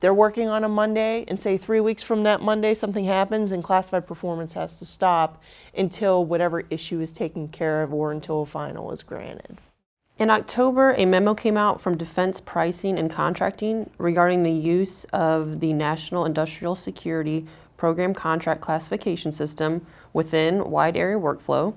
they're 0.00 0.14
working 0.14 0.48
on 0.48 0.62
a 0.62 0.68
Monday, 0.68 1.24
and 1.26 1.40
say 1.40 1.56
three 1.56 1.80
weeks 1.80 2.02
from 2.04 2.22
that 2.22 2.40
Monday 2.40 2.74
something 2.74 3.04
happens, 3.04 3.50
and 3.50 3.64
classified 3.64 4.06
performance 4.06 4.52
has 4.52 4.78
to 4.78 4.86
stop 4.86 5.42
until 5.76 6.24
whatever 6.24 6.64
issue 6.70 7.00
is 7.00 7.12
taken 7.12 7.48
care 7.48 7.82
of 7.82 7.92
or 7.94 8.12
until 8.12 8.42
a 8.42 8.46
final 8.46 8.92
is 8.92 9.02
granted. 9.02 9.58
In 10.18 10.30
October, 10.30 10.94
a 10.96 11.04
memo 11.04 11.34
came 11.34 11.56
out 11.56 11.80
from 11.80 11.96
Defense 11.96 12.40
Pricing 12.40 12.98
and 12.98 13.08
Contracting 13.10 13.88
regarding 13.98 14.42
the 14.42 14.52
use 14.52 15.04
of 15.12 15.60
the 15.60 15.72
National 15.72 16.26
Industrial 16.26 16.74
Security 16.74 17.46
Program 17.76 18.12
Contract 18.12 18.60
Classification 18.60 19.30
System 19.30 19.84
within 20.12 20.68
Wide 20.70 20.96
Area 20.96 21.16
Workflow. 21.16 21.74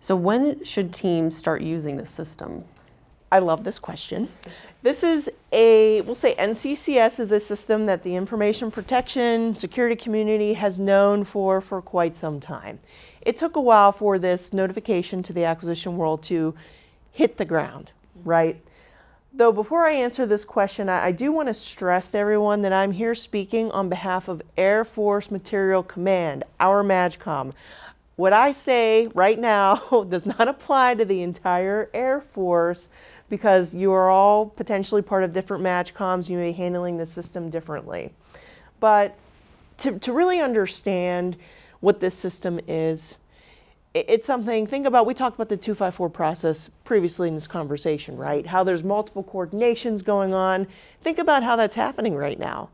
So, 0.00 0.16
when 0.16 0.64
should 0.64 0.92
teams 0.92 1.36
start 1.36 1.62
using 1.62 1.96
this 1.96 2.10
system? 2.10 2.64
I 3.30 3.38
love 3.38 3.64
this 3.64 3.78
question. 3.78 4.28
This 4.82 5.04
is 5.04 5.30
a, 5.52 6.00
we'll 6.00 6.14
say 6.14 6.34
NCCS 6.36 7.20
is 7.20 7.32
a 7.32 7.38
system 7.38 7.84
that 7.84 8.02
the 8.02 8.16
information 8.16 8.70
protection 8.70 9.54
security 9.54 9.94
community 9.94 10.54
has 10.54 10.80
known 10.80 11.24
for 11.24 11.60
for 11.60 11.82
quite 11.82 12.16
some 12.16 12.40
time. 12.40 12.78
It 13.20 13.36
took 13.36 13.56
a 13.56 13.60
while 13.60 13.92
for 13.92 14.18
this 14.18 14.54
notification 14.54 15.22
to 15.24 15.34
the 15.34 15.44
acquisition 15.44 15.98
world 15.98 16.22
to 16.24 16.54
hit 17.12 17.36
the 17.36 17.44
ground, 17.44 17.92
right? 18.24 18.64
Though 19.34 19.52
before 19.52 19.86
I 19.86 19.92
answer 19.92 20.24
this 20.24 20.46
question, 20.46 20.88
I, 20.88 21.06
I 21.06 21.12
do 21.12 21.30
want 21.30 21.48
to 21.48 21.54
stress 21.54 22.10
to 22.12 22.18
everyone 22.18 22.62
that 22.62 22.72
I'm 22.72 22.92
here 22.92 23.14
speaking 23.14 23.70
on 23.72 23.90
behalf 23.90 24.28
of 24.28 24.40
Air 24.56 24.84
Force 24.84 25.30
Materiel 25.30 25.82
Command, 25.82 26.42
our 26.58 26.82
MAJCOM. 26.82 27.52
What 28.20 28.34
I 28.34 28.52
say 28.52 29.06
right 29.14 29.38
now 29.38 29.76
does 30.10 30.26
not 30.26 30.46
apply 30.46 30.94
to 30.96 31.06
the 31.06 31.22
entire 31.22 31.88
Air 31.94 32.20
Force 32.20 32.90
because 33.30 33.74
you 33.74 33.92
are 33.92 34.10
all 34.10 34.44
potentially 34.44 35.00
part 35.00 35.24
of 35.24 35.32
different 35.32 35.64
MAJCOMs. 35.64 36.28
You 36.28 36.36
may 36.36 36.50
be 36.50 36.52
handling 36.52 36.98
the 36.98 37.06
system 37.06 37.48
differently. 37.48 38.12
But 38.78 39.16
to, 39.78 39.98
to 40.00 40.12
really 40.12 40.38
understand 40.38 41.38
what 41.80 42.00
this 42.00 42.14
system 42.14 42.60
is, 42.68 43.16
it's 43.94 44.26
something, 44.26 44.66
think 44.66 44.84
about, 44.84 45.06
we 45.06 45.14
talked 45.14 45.36
about 45.36 45.48
the 45.48 45.56
254 45.56 46.10
process 46.10 46.68
previously 46.84 47.26
in 47.26 47.34
this 47.34 47.46
conversation, 47.46 48.18
right? 48.18 48.46
How 48.46 48.62
there's 48.62 48.84
multiple 48.84 49.24
coordinations 49.24 50.04
going 50.04 50.34
on. 50.34 50.66
Think 51.00 51.18
about 51.18 51.42
how 51.42 51.56
that's 51.56 51.74
happening 51.74 52.14
right 52.16 52.38
now. 52.38 52.68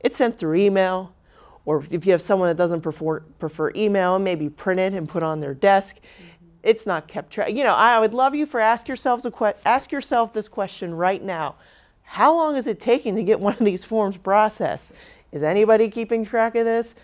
It's 0.00 0.16
sent 0.16 0.36
through 0.36 0.56
email, 0.56 1.14
or 1.64 1.84
if 1.90 2.06
you 2.06 2.12
have 2.12 2.22
someone 2.22 2.48
that 2.48 2.56
doesn't 2.56 2.80
prefer, 2.80 3.20
prefer 3.20 3.70
email, 3.76 4.18
maybe 4.18 4.48
print 4.48 4.80
it 4.80 4.92
and 4.92 5.08
put 5.08 5.22
on 5.22 5.40
their 5.40 5.54
desk 5.54 5.96
mm-hmm. 5.96 6.26
it's 6.62 6.86
not 6.86 7.08
kept 7.08 7.32
track. 7.32 7.50
You 7.52 7.64
know, 7.64 7.74
I 7.74 7.98
would 7.98 8.14
love 8.14 8.34
you 8.34 8.46
for 8.46 8.60
ask 8.60 8.88
yourselves 8.88 9.24
a 9.26 9.30
que- 9.30 9.54
ask 9.64 9.92
yourself 9.92 10.32
this 10.32 10.48
question 10.48 10.94
right 10.94 11.22
now. 11.22 11.56
How 12.02 12.34
long 12.34 12.56
is 12.56 12.66
it 12.66 12.80
taking 12.80 13.14
to 13.16 13.22
get 13.22 13.38
one 13.38 13.54
of 13.54 13.64
these 13.64 13.84
forms 13.84 14.16
processed? 14.16 14.92
Is 15.32 15.42
anybody 15.42 15.88
keeping 15.88 16.24
track 16.24 16.56
of 16.56 16.64
this? 16.64 16.96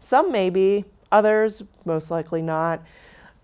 Some 0.00 0.32
may 0.32 0.50
be, 0.50 0.84
others 1.12 1.62
most 1.84 2.10
likely 2.10 2.42
not. 2.42 2.82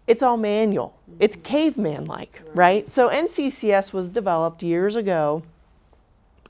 It's 0.07 0.23
all 0.23 0.37
manual. 0.37 0.99
Mm-hmm. 1.09 1.19
It's 1.21 1.37
caveman 1.37 2.07
like, 2.07 2.43
right? 2.55 2.91
So 2.91 3.09
NCCS 3.09 3.93
was 3.93 4.09
developed 4.09 4.63
years 4.63 4.97
ago, 4.97 5.43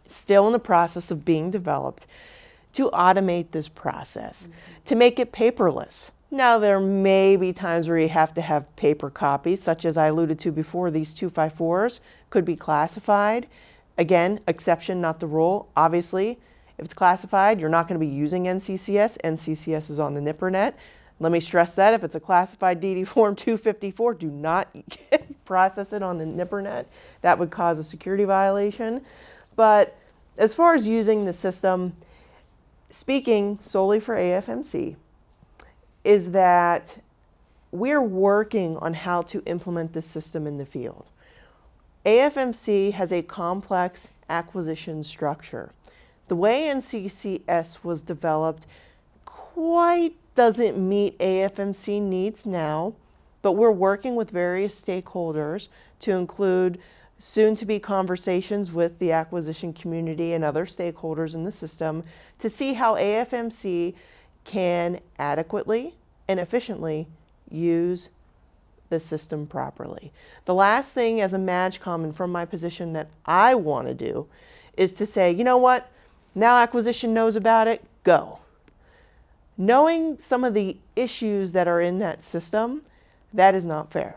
still 0.06 0.46
in 0.46 0.52
the 0.52 0.58
process 0.58 1.10
of 1.10 1.24
being 1.24 1.50
developed, 1.50 2.06
to 2.74 2.90
automate 2.90 3.50
this 3.50 3.68
process, 3.68 4.44
mm-hmm. 4.44 4.82
to 4.84 4.94
make 4.94 5.18
it 5.18 5.32
paperless. 5.32 6.10
Now, 6.30 6.58
there 6.58 6.80
may 6.80 7.36
be 7.36 7.52
times 7.52 7.88
where 7.88 7.98
you 7.98 8.08
have 8.08 8.34
to 8.34 8.40
have 8.40 8.74
paper 8.76 9.08
copies, 9.08 9.62
such 9.62 9.84
as 9.84 9.96
I 9.96 10.08
alluded 10.08 10.38
to 10.40 10.50
before, 10.50 10.90
these 10.90 11.14
254s 11.14 12.00
could 12.30 12.44
be 12.44 12.56
classified. 12.56 13.46
Again, 13.96 14.40
exception, 14.48 15.00
not 15.00 15.20
the 15.20 15.28
rule. 15.28 15.68
Obviously, 15.76 16.38
if 16.76 16.84
it's 16.84 16.94
classified, 16.94 17.60
you're 17.60 17.68
not 17.68 17.86
going 17.86 18.00
to 18.00 18.04
be 18.04 18.12
using 18.12 18.44
NCCS. 18.44 19.18
NCCS 19.22 19.90
is 19.90 20.00
on 20.00 20.14
the 20.14 20.20
NIPRNet. 20.20 20.74
Let 21.20 21.30
me 21.30 21.38
stress 21.38 21.76
that 21.76 21.94
if 21.94 22.02
it's 22.02 22.16
a 22.16 22.20
classified 22.20 22.82
DD 22.82 23.06
Form 23.06 23.36
254, 23.36 24.14
do 24.14 24.28
not 24.28 24.74
process 25.44 25.92
it 25.92 26.02
on 26.02 26.18
the 26.18 26.24
NIPRNet. 26.24 26.86
That 27.22 27.38
would 27.38 27.50
cause 27.52 27.78
a 27.78 27.84
security 27.84 28.24
violation. 28.24 29.02
But 29.54 29.96
as 30.36 30.52
far 30.52 30.74
as 30.74 30.88
using 30.88 31.24
the 31.24 31.32
system, 31.32 31.94
speaking 32.94 33.58
solely 33.60 33.98
for 33.98 34.14
AFMC, 34.14 34.94
is 36.04 36.30
that 36.30 37.02
we're 37.72 38.00
working 38.00 38.76
on 38.76 38.94
how 38.94 39.20
to 39.22 39.42
implement 39.46 39.92
this 39.92 40.06
system 40.06 40.46
in 40.46 40.58
the 40.58 40.64
field. 40.64 41.06
AFMC 42.06 42.92
has 42.92 43.12
a 43.12 43.20
complex 43.22 44.10
acquisition 44.28 45.02
structure. 45.02 45.72
The 46.28 46.36
way 46.36 46.68
NCCS 46.72 47.82
was 47.82 48.00
developed 48.02 48.68
quite 49.24 50.14
doesn't 50.36 50.78
meet 50.78 51.18
AFMC 51.18 52.00
needs 52.00 52.46
now. 52.46 52.94
but 53.44 53.52
we're 53.52 53.70
working 53.70 54.16
with 54.16 54.30
various 54.30 54.80
stakeholders 54.80 55.68
to 56.00 56.12
include 56.12 56.78
soon 57.18 57.54
to 57.54 57.64
be 57.64 57.78
conversations 57.78 58.72
with 58.72 58.98
the 58.98 59.12
acquisition 59.12 59.72
community 59.72 60.32
and 60.32 60.44
other 60.44 60.66
stakeholders 60.66 61.34
in 61.34 61.44
the 61.44 61.52
system 61.52 62.02
to 62.38 62.48
see 62.48 62.74
how 62.74 62.94
AFMC 62.94 63.94
can 64.44 65.00
adequately 65.18 65.94
and 66.28 66.40
efficiently 66.40 67.06
use 67.50 68.10
the 68.90 69.00
system 69.00 69.46
properly. 69.46 70.12
The 70.44 70.54
last 70.54 70.94
thing 70.94 71.20
as 71.20 71.34
a 71.34 71.38
MAJCOM 71.38 72.04
and 72.04 72.16
from 72.16 72.30
my 72.30 72.44
position 72.44 72.92
that 72.92 73.08
I 73.24 73.54
want 73.54 73.88
to 73.88 73.94
do 73.94 74.26
is 74.76 74.92
to 74.94 75.06
say, 75.06 75.32
you 75.32 75.44
know 75.44 75.56
what, 75.56 75.90
now 76.34 76.58
acquisition 76.58 77.14
knows 77.14 77.36
about 77.36 77.68
it, 77.68 77.84
go. 78.02 78.40
Knowing 79.56 80.18
some 80.18 80.44
of 80.44 80.52
the 80.52 80.76
issues 80.96 81.52
that 81.52 81.68
are 81.68 81.80
in 81.80 81.98
that 81.98 82.22
system, 82.22 82.82
that 83.32 83.54
is 83.54 83.64
not 83.64 83.92
fair. 83.92 84.16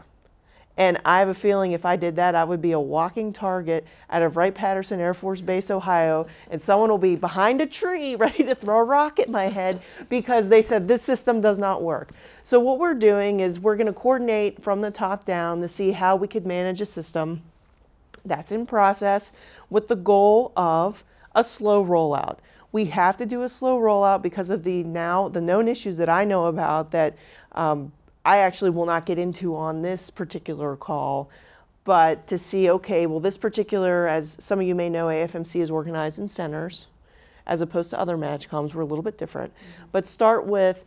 And 0.77 1.01
I 1.03 1.17
have 1.19 1.27
a 1.27 1.33
feeling 1.33 1.71
if 1.71 1.85
I 1.85 1.95
did 1.95 2.15
that, 2.17 2.35
I 2.35 2.43
would 2.43 2.61
be 2.61 2.71
a 2.71 2.79
walking 2.79 3.33
target 3.33 3.85
out 4.11 4.21
of 4.21 4.37
Wright 4.37 4.53
Patterson 4.53 4.99
Air 4.99 5.15
Force 5.15 5.41
Base, 5.41 5.71
Ohio, 5.71 6.27
and 6.51 6.61
someone 6.61 6.89
will 6.89 6.99
be 6.99 7.15
behind 7.15 7.61
a 7.61 7.65
tree 7.65 8.15
ready 8.17 8.43
to 8.43 8.53
throw 8.53 8.77
a 8.77 8.83
rock 8.83 9.19
at 9.19 9.29
my 9.29 9.45
head 9.45 9.81
because 10.07 10.49
they 10.49 10.61
said 10.61 10.87
this 10.87 11.01
system 11.01 11.41
does 11.41 11.57
not 11.57 11.81
work. 11.81 12.11
So, 12.43 12.59
what 12.59 12.77
we're 12.77 12.93
doing 12.93 13.39
is 13.39 13.59
we're 13.59 13.75
going 13.75 13.87
to 13.87 13.93
coordinate 13.93 14.61
from 14.61 14.81
the 14.81 14.91
top 14.91 15.25
down 15.25 15.61
to 15.61 15.67
see 15.67 15.91
how 15.91 16.15
we 16.15 16.27
could 16.27 16.45
manage 16.45 16.79
a 16.79 16.85
system 16.85 17.41
that's 18.23 18.51
in 18.51 18.65
process 18.65 19.31
with 19.69 19.87
the 19.87 19.95
goal 19.95 20.51
of 20.55 21.03
a 21.33 21.43
slow 21.43 21.83
rollout. 21.83 22.37
We 22.71 22.85
have 22.85 23.17
to 23.17 23.25
do 23.25 23.43
a 23.43 23.49
slow 23.49 23.79
rollout 23.79 24.21
because 24.21 24.49
of 24.49 24.63
the 24.63 24.83
now 24.83 25.29
the 25.29 25.41
known 25.41 25.67
issues 25.67 25.97
that 25.97 26.09
I 26.09 26.23
know 26.23 26.45
about 26.45 26.91
that 26.91 27.15
um, 27.53 27.91
I 28.27 28.39
actually 28.39 28.71
will 28.71 28.85
not 28.85 29.05
get 29.05 29.17
into 29.17 29.55
on 29.55 29.83
this 29.83 30.09
particular 30.09 30.75
call, 30.75 31.29
but 31.85 32.27
to 32.27 32.37
see, 32.37 32.69
okay, 32.69 33.05
well, 33.05 33.21
this 33.21 33.37
particular, 33.37 34.05
as 34.05 34.35
some 34.41 34.59
of 34.59 34.67
you 34.67 34.75
may 34.75 34.89
know, 34.89 35.05
AFMC 35.05 35.61
is 35.61 35.71
organized 35.71 36.19
in 36.19 36.27
centers 36.27 36.87
as 37.45 37.61
opposed 37.61 37.89
to 37.91 37.99
other 37.99 38.17
MAJCOMs. 38.17 38.73
We're 38.73 38.81
a 38.81 38.85
little 38.85 39.01
bit 39.01 39.17
different. 39.17 39.53
Mm-hmm. 39.53 39.83
But 39.93 40.05
start 40.05 40.45
with 40.45 40.83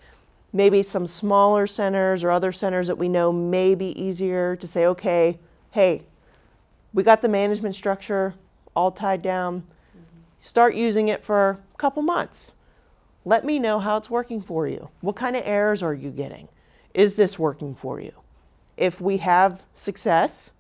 maybe 0.53 0.83
some 0.83 1.07
smaller 1.07 1.67
centers 1.67 2.23
or 2.23 2.31
other 2.31 2.53
centers 2.53 2.89
that 2.89 2.99
we 2.99 3.09
know 3.09 3.33
may 3.33 3.75
be 3.75 3.99
easier 3.99 4.55
to 4.57 4.69
say, 4.69 4.85
okay, 4.85 5.39
hey, 5.71 6.03
we 6.93 7.03
got 7.03 7.23
the 7.23 7.29
management 7.29 7.75
structure 7.75 8.35
all 8.77 8.91
tied 8.91 9.23
down. 9.23 9.63
Mm-hmm. 9.63 10.21
Start 10.41 10.75
using 10.75 11.09
it 11.09 11.25
for 11.25 11.59
a 11.73 11.79
couple 11.79 12.03
months. 12.03 12.53
Let 13.25 13.47
me 13.47 13.59
know 13.59 13.79
how 13.79 13.97
it's 13.97 14.11
working 14.11 14.43
for 14.43 14.69
you. 14.69 14.91
What 15.01 15.17
kind 15.17 15.37
of 15.37 15.43
errors 15.47 15.83
are 15.83 15.95
you 15.95 16.11
getting? 16.11 16.49
Is 16.95 17.15
this 17.15 17.39
working 17.39 17.75
for 17.75 18.01
you? 18.01 18.13
If 18.77 19.01
we 19.01 19.19
have 19.19 19.65
success, 19.75 20.51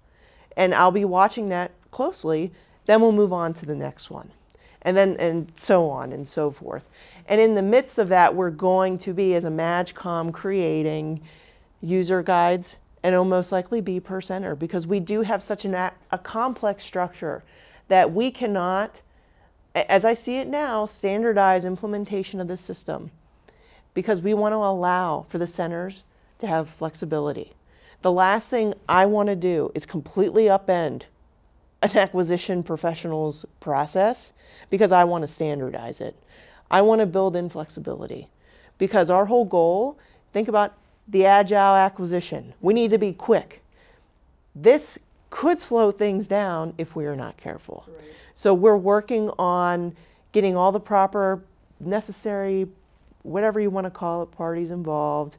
and 0.56 0.74
I'll 0.74 0.90
be 0.90 1.04
watching 1.04 1.48
that 1.48 1.72
closely, 1.90 2.52
then 2.86 3.00
we'll 3.00 3.12
move 3.12 3.32
on 3.32 3.54
to 3.54 3.66
the 3.66 3.74
next 3.74 4.10
one. 4.10 4.30
And 4.82 4.96
then, 4.96 5.16
and 5.18 5.52
so 5.54 5.88
on 5.90 6.12
and 6.12 6.26
so 6.26 6.50
forth. 6.50 6.86
And 7.26 7.40
in 7.40 7.54
the 7.54 7.62
midst 7.62 7.98
of 7.98 8.08
that, 8.08 8.34
we're 8.34 8.50
going 8.50 8.98
to 8.98 9.12
be, 9.12 9.34
as 9.34 9.44
a 9.44 9.50
MAJCOM, 9.50 10.32
creating 10.32 11.20
user 11.82 12.22
guides, 12.22 12.78
and 13.02 13.14
it'll 13.14 13.24
most 13.24 13.52
likely 13.52 13.80
be 13.80 14.00
per 14.00 14.20
center 14.20 14.54
because 14.54 14.86
we 14.86 15.00
do 15.00 15.22
have 15.22 15.42
such 15.42 15.64
an, 15.64 15.74
a 15.74 16.18
complex 16.18 16.84
structure 16.84 17.42
that 17.88 18.12
we 18.12 18.30
cannot, 18.30 19.02
as 19.74 20.04
I 20.04 20.14
see 20.14 20.36
it 20.36 20.48
now, 20.48 20.86
standardize 20.86 21.64
implementation 21.64 22.40
of 22.40 22.48
the 22.48 22.56
system 22.56 23.10
because 23.94 24.20
we 24.20 24.34
want 24.34 24.52
to 24.52 24.58
allow 24.58 25.26
for 25.28 25.38
the 25.38 25.46
centers 25.46 26.04
to 26.40 26.46
have 26.46 26.68
flexibility. 26.68 27.52
The 28.02 28.12
last 28.12 28.50
thing 28.50 28.74
I 28.88 29.06
want 29.06 29.28
to 29.28 29.36
do 29.36 29.70
is 29.74 29.86
completely 29.86 30.44
upend 30.44 31.02
an 31.82 31.96
acquisition 31.96 32.62
professional's 32.62 33.44
process 33.60 34.32
because 34.68 34.92
I 34.92 35.04
want 35.04 35.22
to 35.22 35.28
standardize 35.28 36.00
it. 36.00 36.16
I 36.70 36.82
want 36.82 37.00
to 37.00 37.06
build 37.06 37.36
in 37.36 37.48
flexibility 37.48 38.28
because 38.78 39.10
our 39.10 39.26
whole 39.26 39.44
goal, 39.44 39.98
think 40.32 40.48
about 40.48 40.74
the 41.08 41.26
agile 41.26 41.76
acquisition. 41.76 42.54
We 42.60 42.74
need 42.74 42.90
to 42.92 42.98
be 42.98 43.12
quick. 43.12 43.62
This 44.54 44.98
could 45.28 45.60
slow 45.60 45.90
things 45.90 46.28
down 46.28 46.74
if 46.78 46.96
we 46.96 47.06
are 47.06 47.16
not 47.16 47.36
careful. 47.36 47.84
Right. 47.88 48.04
So 48.34 48.54
we're 48.54 48.76
working 48.76 49.30
on 49.38 49.94
getting 50.32 50.56
all 50.56 50.72
the 50.72 50.80
proper 50.80 51.42
necessary, 51.78 52.68
whatever 53.22 53.60
you 53.60 53.70
want 53.70 53.86
to 53.86 53.90
call 53.90 54.22
it, 54.22 54.30
parties 54.30 54.70
involved 54.70 55.36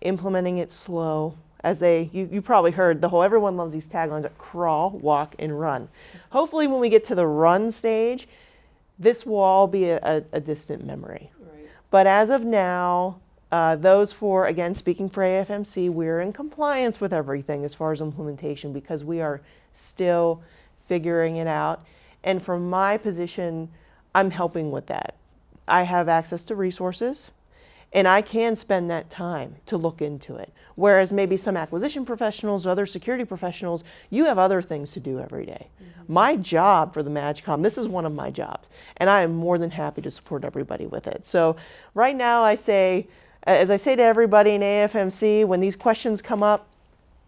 implementing 0.00 0.58
it 0.58 0.70
slow 0.70 1.34
as 1.60 1.78
they 1.78 2.08
you, 2.12 2.28
you 2.30 2.40
probably 2.40 2.70
heard 2.70 3.00
the 3.00 3.08
whole 3.08 3.22
everyone 3.22 3.56
loves 3.56 3.72
these 3.72 3.86
taglines 3.86 4.28
crawl 4.38 4.90
walk 4.90 5.34
and 5.38 5.58
run. 5.58 5.88
Hopefully 6.30 6.66
when 6.66 6.80
we 6.80 6.88
get 6.88 7.04
to 7.04 7.14
the 7.14 7.26
run 7.26 7.70
stage 7.72 8.28
this 9.00 9.24
will 9.24 9.38
all 9.38 9.68
be 9.68 9.90
a, 9.90 10.24
a, 10.32 10.40
distant 10.40 10.84
memory. 10.84 11.30
Right. 11.40 11.68
but 11.90 12.06
as 12.06 12.30
of 12.30 12.44
now 12.44 13.20
uh, 13.50 13.76
those 13.76 14.12
for 14.12 14.46
again 14.46 14.74
speaking 14.74 15.08
for 15.08 15.22
afmc 15.22 15.90
we're 15.90 16.20
in 16.20 16.32
compliance 16.32 17.00
with 17.00 17.12
everything 17.12 17.64
as 17.64 17.74
far 17.74 17.92
as 17.92 18.00
implementation 18.00 18.72
because 18.72 19.04
we 19.04 19.20
are 19.20 19.40
still 19.72 20.42
figuring 20.86 21.36
it 21.36 21.46
out. 21.46 21.84
And 22.24 22.42
from 22.42 22.70
my 22.70 22.96
position 22.98 23.68
i'm 24.14 24.30
helping 24.30 24.70
with 24.70 24.86
that. 24.86 25.14
I 25.66 25.82
have 25.82 26.08
access 26.08 26.44
to 26.44 26.54
resources 26.54 27.30
and 27.92 28.06
I 28.06 28.20
can 28.20 28.54
spend 28.54 28.90
that 28.90 29.08
time 29.08 29.56
to 29.66 29.76
look 29.76 30.02
into 30.02 30.36
it. 30.36 30.52
Whereas 30.74 31.12
maybe 31.12 31.36
some 31.36 31.56
acquisition 31.56 32.04
professionals, 32.04 32.66
other 32.66 32.86
security 32.86 33.24
professionals, 33.24 33.82
you 34.10 34.26
have 34.26 34.38
other 34.38 34.60
things 34.60 34.92
to 34.92 35.00
do 35.00 35.18
every 35.18 35.46
day. 35.46 35.68
Mm-hmm. 35.82 36.12
My 36.12 36.36
job 36.36 36.92
for 36.92 37.02
the 37.02 37.10
MAJCOM, 37.10 37.62
this 37.62 37.78
is 37.78 37.88
one 37.88 38.04
of 38.04 38.14
my 38.14 38.30
jobs, 38.30 38.68
and 38.98 39.08
I 39.08 39.22
am 39.22 39.34
more 39.34 39.58
than 39.58 39.70
happy 39.70 40.02
to 40.02 40.10
support 40.10 40.44
everybody 40.44 40.86
with 40.86 41.06
it. 41.06 41.24
So 41.24 41.56
right 41.94 42.14
now 42.14 42.42
I 42.42 42.54
say, 42.54 43.08
as 43.44 43.70
I 43.70 43.76
say 43.76 43.96
to 43.96 44.02
everybody 44.02 44.52
in 44.52 44.60
AFMC, 44.60 45.46
when 45.46 45.60
these 45.60 45.76
questions 45.76 46.20
come 46.20 46.42
up, 46.42 46.68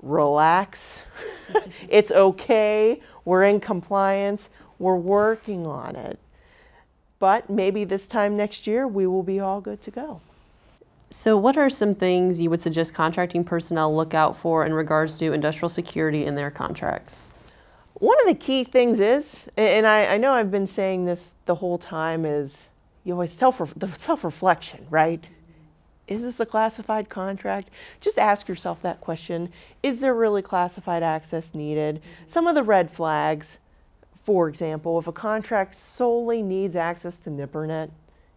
relax. 0.03 1.05
it's 1.89 2.13
okay. 2.13 3.01
We're 3.25 3.45
in 3.45 3.61
compliance. 3.61 4.51
We're 4.79 4.97
working 4.97 5.67
on 5.67 5.97
it. 5.97 6.19
But 7.19 7.51
maybe 7.51 7.85
this 7.85 8.09
time 8.09 8.37
next 8.37 8.67
year 8.67 8.89
we 8.89 9.07
will 9.07 9.23
be 9.23 9.41
all 9.41 9.61
good 9.61 9.81
to 9.83 9.91
go. 9.91 10.21
So, 11.13 11.37
what 11.37 11.57
are 11.57 11.69
some 11.69 11.97
things 11.97 12.41
you 12.41 12.51
would 12.51 12.61
suggest 12.61 12.95
contracting 12.95 13.43
personnel 13.43 13.95
look 13.95 14.15
out 14.15 14.37
for 14.37 14.65
in 14.65 14.73
regards 14.73 15.17
to 15.17 15.33
industrial 15.33 15.69
security 15.69 16.25
in 16.25 16.37
their 16.37 16.53
contracts? 16.53 17.29
One 17.95 18.17
of 18.21 18.29
the 18.29 18.37
key 18.37 18.63
things 18.63 19.01
is, 19.01 19.41
and 19.57 19.89
I, 19.89 20.15
I 20.15 20.19
know 20.19 20.33
I've 20.33 20.53
been 20.53 20.69
saying 20.69 21.07
this 21.07 21.35
the 21.47 21.57
whole 21.57 21.79
time, 21.79 22.25
is 22.25 22.69
you 23.03 23.15
always 23.15 23.33
self 23.33 23.61
the 23.75 23.89
self 23.89 24.23
reflection, 24.23 24.87
right? 24.89 25.27
Is 26.07 26.23
this 26.23 26.39
a 26.39 26.47
classified 26.47 27.09
contract? 27.09 27.71
Just 28.01 28.17
ask 28.17 28.47
yourself 28.47 28.81
that 28.83 29.01
question. 29.01 29.51
Is 29.83 30.01
there 30.01 30.15
really 30.15 30.43
classified 30.43 31.03
access 31.03 31.55
needed? 31.55 32.01
Some 32.27 32.47
of 32.47 32.55
the 32.55 32.63
red 32.63 32.89
flags, 32.89 33.59
for 34.23 34.49
example, 34.49 34.97
if 35.01 35.09
a 35.09 35.13
contract 35.13 35.75
solely 35.75 36.41
needs 36.41 36.77
access 36.77 37.19
to 37.21 37.31
NIPRNet 37.31 37.91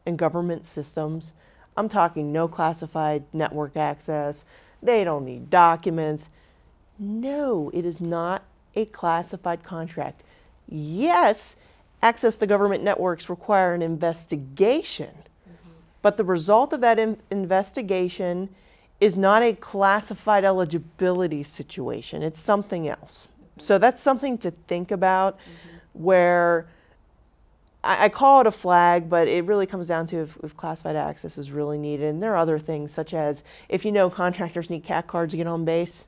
and 0.08 0.18
government 0.18 0.66
systems, 0.66 1.34
I'm 1.76 1.90
talking 1.90 2.32
no 2.32 2.48
classified 2.48 3.24
network 3.34 3.76
access. 3.76 4.46
They 4.82 5.04
don't 5.04 5.26
need 5.26 5.50
documents. 5.50 6.30
No, 7.00 7.72
it 7.74 7.86
is 7.86 8.02
not 8.02 8.44
a 8.76 8.86
classified 8.86 9.64
contract. 9.64 10.24
Yes, 10.68 11.56
access 12.02 12.36
to 12.38 12.48
government 12.48 12.84
networks 12.84 13.30
require 13.30 13.74
an 13.74 13.82
investigation, 13.82 15.10
mm-hmm. 15.10 15.70
but 16.02 16.18
the 16.18 16.24
result 16.24 16.74
of 16.74 16.82
that 16.82 17.00
in- 17.00 17.18
investigation 17.32 18.50
is 19.00 19.18
not 19.18 19.42
a 19.42 19.54
classified 19.54 20.46
eligibility 20.46 21.44
situation. 21.44 22.24
It's 22.24 22.40
something 22.40 22.88
else. 22.88 23.28
So 23.58 23.78
that's 23.78 24.02
something 24.02 24.38
to 24.40 24.52
think 24.52 24.92
about 24.92 25.38
mm-hmm. 25.38 26.04
where 26.04 26.68
I, 27.84 28.06
I, 28.06 28.10
call 28.10 28.42
it 28.42 28.48
a 28.48 28.52
flag, 28.52 29.10
but 29.10 29.28
it 29.28 29.46
really 29.46 29.66
comes 29.66 29.88
down 29.88 30.08
to 30.08 30.18
if, 30.18 30.38
if, 30.44 30.56
classified 30.56 30.96
access 30.96 31.38
is 31.38 31.52
really 31.52 31.78
needed. 31.78 32.08
And 32.08 32.24
there 32.24 32.34
are 32.34 32.38
other 32.38 32.60
things, 32.60 32.92
such 32.92 33.14
as 33.14 33.44
if 33.70 33.86
you 33.86 33.92
know 33.92 34.10
contractors 34.10 34.70
need 34.70 34.84
CAC 34.86 35.08
cards 35.08 35.32
to 35.32 35.38
get 35.38 35.48
on 35.48 35.66
base, 35.66 36.06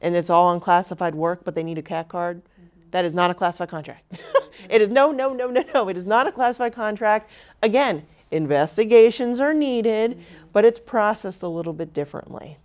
and 0.00 0.14
it's 0.14 0.30
all 0.30 0.52
unclassified 0.52 1.14
work, 1.14 1.40
but 1.44 1.54
they 1.54 1.62
need 1.62 1.78
a 1.78 1.82
CAC 1.82 2.08
card, 2.08 2.42
mm-hmm. 2.42 2.90
that 2.92 3.04
is 3.04 3.14
not 3.14 3.30
a 3.30 3.34
classified 3.34 3.68
contract. 3.68 4.20
it 4.70 4.80
is 4.80 4.88
no, 4.88 5.10
no, 5.10 5.32
no, 5.32 5.48
no, 5.48 5.64
no. 5.74 5.88
It 5.88 5.96
is 5.96 6.06
not 6.06 6.26
a 6.26 6.32
classified 6.32 6.74
contract. 6.74 7.30
Again, 7.62 8.06
investigations 8.30 9.40
are 9.40 9.54
needed, 9.54 10.12
mm-hmm. 10.12 10.46
but 10.52 10.64
it's 10.64 10.78
processed 10.78 11.42
a 11.42 11.48
little 11.48 11.72
bit 11.72 11.92
differently. 11.92 12.56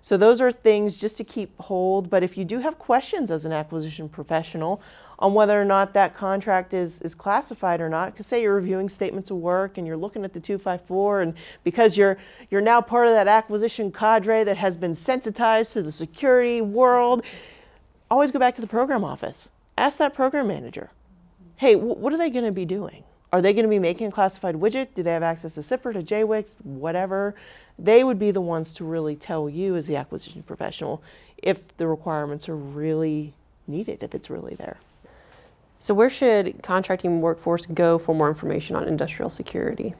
So 0.00 0.16
those 0.16 0.40
are 0.40 0.50
things 0.50 0.96
just 0.96 1.18
to 1.18 1.24
keep 1.24 1.58
hold. 1.60 2.10
But 2.10 2.22
if 2.22 2.36
you 2.36 2.44
do 2.44 2.60
have 2.60 2.78
questions 2.78 3.30
as 3.30 3.44
an 3.44 3.52
acquisition 3.52 4.08
professional 4.08 4.80
on 5.20 5.34
whether 5.34 5.60
or 5.60 5.64
not 5.64 5.92
that 5.94 6.14
contract 6.14 6.72
is, 6.72 7.00
is 7.02 7.14
classified 7.14 7.80
or 7.80 7.88
not. 7.88 8.12
Because 8.12 8.26
say 8.26 8.42
you're 8.42 8.54
reviewing 8.54 8.88
statements 8.88 9.30
of 9.30 9.36
work 9.36 9.76
and 9.76 9.86
you're 9.86 9.96
looking 9.96 10.24
at 10.24 10.32
the 10.32 10.40
254, 10.40 11.20
and 11.20 11.34
because 11.62 11.96
you're 11.96 12.16
you're 12.48 12.60
now 12.60 12.80
part 12.80 13.06
of 13.06 13.12
that 13.12 13.28
acquisition 13.28 13.92
cadre 13.92 14.44
that 14.44 14.56
has 14.56 14.76
been 14.76 14.94
sensitized 14.94 15.74
to 15.74 15.82
the 15.82 15.92
security 15.92 16.60
world, 16.60 17.22
always 18.10 18.30
go 18.30 18.38
back 18.38 18.54
to 18.54 18.60
the 18.60 18.66
program 18.66 19.04
office. 19.04 19.50
Ask 19.76 19.98
that 19.98 20.14
program 20.14 20.48
manager, 20.48 20.90
hey, 21.56 21.76
what 21.76 22.12
are 22.12 22.18
they 22.18 22.30
going 22.30 22.44
to 22.44 22.52
be 22.52 22.64
doing? 22.64 23.04
Are 23.32 23.40
they 23.40 23.52
going 23.52 23.64
to 23.64 23.70
be 23.70 23.78
making 23.78 24.08
a 24.08 24.10
classified 24.10 24.56
widget? 24.56 24.88
Do 24.94 25.02
they 25.02 25.12
have 25.12 25.22
access 25.22 25.54
to 25.54 25.60
SIPR, 25.60 25.92
to 25.92 26.02
JWICs, 26.02 26.56
whatever? 26.64 27.36
They 27.78 28.02
would 28.02 28.18
be 28.18 28.32
the 28.32 28.40
ones 28.40 28.72
to 28.74 28.84
really 28.84 29.14
tell 29.14 29.48
you 29.48 29.76
as 29.76 29.86
the 29.86 29.96
acquisition 29.96 30.42
professional 30.42 31.02
if 31.38 31.76
the 31.76 31.86
requirements 31.86 32.48
are 32.48 32.56
really 32.56 33.32
needed, 33.68 34.02
if 34.02 34.14
it's 34.14 34.28
really 34.28 34.54
there. 34.56 34.78
So, 35.80 35.94
where 35.94 36.10
should 36.10 36.62
contracting 36.62 37.22
workforce 37.22 37.64
go 37.64 37.96
for 37.96 38.14
more 38.14 38.28
information 38.28 38.76
on 38.76 38.86
industrial 38.86 39.30
security? 39.30 39.94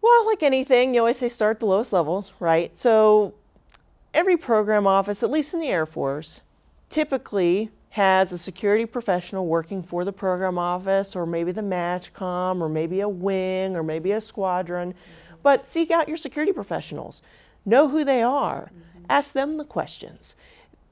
Well, 0.00 0.26
like 0.26 0.42
anything, 0.42 0.94
you 0.94 1.00
always 1.00 1.18
say 1.18 1.28
start 1.28 1.56
at 1.56 1.60
the 1.60 1.66
lowest 1.66 1.92
levels, 1.92 2.32
right? 2.40 2.74
So, 2.74 3.34
every 4.14 4.38
program 4.38 4.86
office, 4.86 5.22
at 5.22 5.30
least 5.30 5.52
in 5.52 5.60
the 5.60 5.68
Air 5.68 5.84
Force, 5.84 6.40
typically 6.88 7.70
has 7.90 8.32
a 8.32 8.38
security 8.38 8.86
professional 8.86 9.46
working 9.46 9.82
for 9.82 10.06
the 10.06 10.12
program 10.12 10.58
office 10.58 11.14
or 11.14 11.26
maybe 11.26 11.52
the 11.52 11.60
MAJCOM 11.60 12.60
or 12.60 12.68
maybe 12.70 13.00
a 13.00 13.08
wing 13.08 13.76
or 13.76 13.82
maybe 13.82 14.12
a 14.12 14.20
squadron. 14.22 14.94
But 15.42 15.66
seek 15.66 15.90
out 15.90 16.08
your 16.08 16.16
security 16.16 16.52
professionals. 16.52 17.20
Know 17.66 17.88
who 17.88 18.04
they 18.04 18.22
are. 18.22 18.70
Mm-hmm. 18.72 19.04
Ask 19.10 19.32
them 19.32 19.54
the 19.54 19.64
questions. 19.64 20.34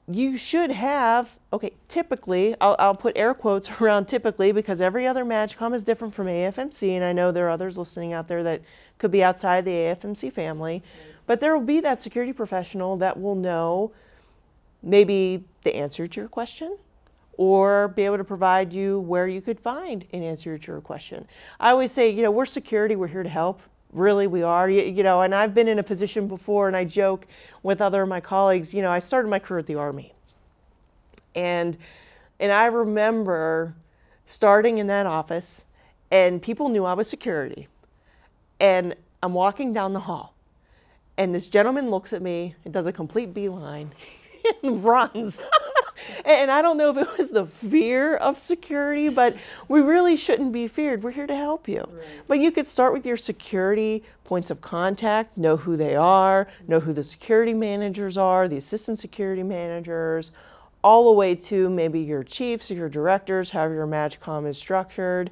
You 0.09 0.37
should 0.37 0.71
have, 0.71 1.35
okay, 1.51 1.71
typically, 1.89 2.55
I'll, 2.61 2.77
I'll 2.79 2.95
put 2.95 3.17
air 3.17 3.33
quotes 3.33 3.69
around 3.81 4.05
typically 4.07 4.51
because 4.51 4.79
every 4.79 5.05
other 5.05 5.25
MAJCOM 5.25 5.75
is 5.75 5.83
different 5.83 6.13
from 6.13 6.27
AFMC, 6.27 6.91
and 6.91 7.03
I 7.03 7.11
know 7.11 7.31
there 7.31 7.47
are 7.47 7.51
others 7.51 7.77
listening 7.77 8.13
out 8.13 8.27
there 8.27 8.41
that 8.43 8.61
could 8.97 9.11
be 9.11 9.23
outside 9.23 9.65
the 9.65 9.71
AFMC 9.71 10.31
family. 10.31 10.81
But 11.25 11.41
there 11.41 11.57
will 11.57 11.65
be 11.65 11.81
that 11.81 11.99
security 12.01 12.31
professional 12.31 12.95
that 12.97 13.19
will 13.19 13.35
know 13.35 13.91
maybe 14.81 15.43
the 15.63 15.75
answer 15.75 16.07
to 16.07 16.21
your 16.21 16.29
question 16.29 16.77
or 17.37 17.89
be 17.89 18.03
able 18.03 18.17
to 18.17 18.23
provide 18.23 18.71
you 18.73 18.99
where 19.01 19.27
you 19.27 19.41
could 19.41 19.59
find 19.59 20.05
an 20.13 20.23
answer 20.23 20.57
to 20.57 20.71
your 20.71 20.81
question. 20.81 21.27
I 21.59 21.71
always 21.71 21.91
say, 21.91 22.09
you 22.09 22.23
know, 22.23 22.31
we're 22.31 22.45
security, 22.45 22.95
we're 22.95 23.07
here 23.07 23.23
to 23.23 23.29
help. 23.29 23.61
Really, 23.93 24.27
we 24.27 24.43
are. 24.43 24.69
You, 24.69 24.83
you, 24.83 25.03
know, 25.03 25.21
and 25.21 25.33
I've 25.33 25.53
been 25.53 25.67
in 25.67 25.79
a 25.79 25.83
position 25.83 26.27
before, 26.27 26.67
and 26.67 26.75
I 26.75 26.83
joke 26.83 27.25
with 27.63 27.81
other 27.81 28.03
of 28.03 28.09
my 28.09 28.19
colleagues. 28.19 28.73
You 28.73 28.81
know, 28.81 28.91
I 28.91 28.99
started 28.99 29.29
my 29.29 29.39
career 29.39 29.59
at 29.59 29.65
the 29.65 29.75
Army, 29.75 30.13
and 31.33 31.77
and 32.39 32.51
I 32.51 32.65
remember 32.65 33.75
starting 34.25 34.77
in 34.77 34.87
that 34.87 35.05
office, 35.05 35.63
and 36.11 36.41
people 36.41 36.69
knew 36.69 36.83
I 36.83 36.93
was 36.93 37.07
security, 37.07 37.67
and 38.59 38.93
I'm 39.23 39.33
walking 39.33 39.71
down 39.71 39.93
the 39.93 40.01
hall, 40.01 40.35
and 41.17 41.33
this 41.33 41.47
gentleman 41.47 41.89
looks 41.89 42.11
at 42.11 42.21
me 42.21 42.55
and 42.65 42.73
does 42.73 42.87
a 42.87 42.91
complete 42.91 43.33
beeline 43.33 43.93
and 44.63 44.83
runs. 44.83 45.39
and 46.25 46.51
I 46.51 46.61
don't 46.61 46.77
know 46.77 46.89
if 46.89 46.97
it 46.97 47.17
was 47.17 47.31
the 47.31 47.45
fear 47.45 48.15
of 48.15 48.37
security, 48.37 49.09
but 49.09 49.35
we 49.67 49.81
really 49.81 50.15
shouldn't 50.15 50.51
be 50.51 50.67
feared. 50.67 51.03
We're 51.03 51.11
here 51.11 51.27
to 51.27 51.35
help 51.35 51.67
you. 51.67 51.87
Right. 51.89 52.05
But 52.27 52.39
you 52.39 52.51
could 52.51 52.67
start 52.67 52.93
with 52.93 53.05
your 53.05 53.17
security 53.17 54.03
points 54.23 54.49
of 54.49 54.61
contact, 54.61 55.37
know 55.37 55.57
who 55.57 55.77
they 55.77 55.95
are, 55.95 56.47
know 56.67 56.79
who 56.79 56.93
the 56.93 57.03
security 57.03 57.53
managers 57.53 58.17
are, 58.17 58.47
the 58.47 58.57
assistant 58.57 58.99
security 58.99 59.43
managers, 59.43 60.31
all 60.83 61.05
the 61.05 61.11
way 61.11 61.35
to 61.35 61.69
maybe 61.69 61.99
your 61.99 62.23
chiefs 62.23 62.69
or 62.71 62.75
your 62.75 62.89
directors, 62.89 63.51
however 63.51 63.73
your 63.73 63.87
MAJCOM 63.87 64.47
is 64.47 64.57
structured. 64.57 65.31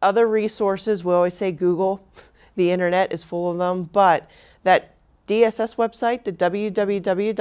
Other 0.00 0.26
resources, 0.26 1.04
we 1.04 1.12
always 1.14 1.34
say 1.34 1.52
Google. 1.52 2.06
The 2.54 2.70
internet 2.70 3.14
is 3.14 3.24
full 3.24 3.50
of 3.50 3.56
them, 3.56 3.84
but 3.94 4.30
that 4.62 4.92
DSS 5.26 5.76
website, 5.76 6.24
the 6.24 6.32
www.dss.mil, 6.32 7.38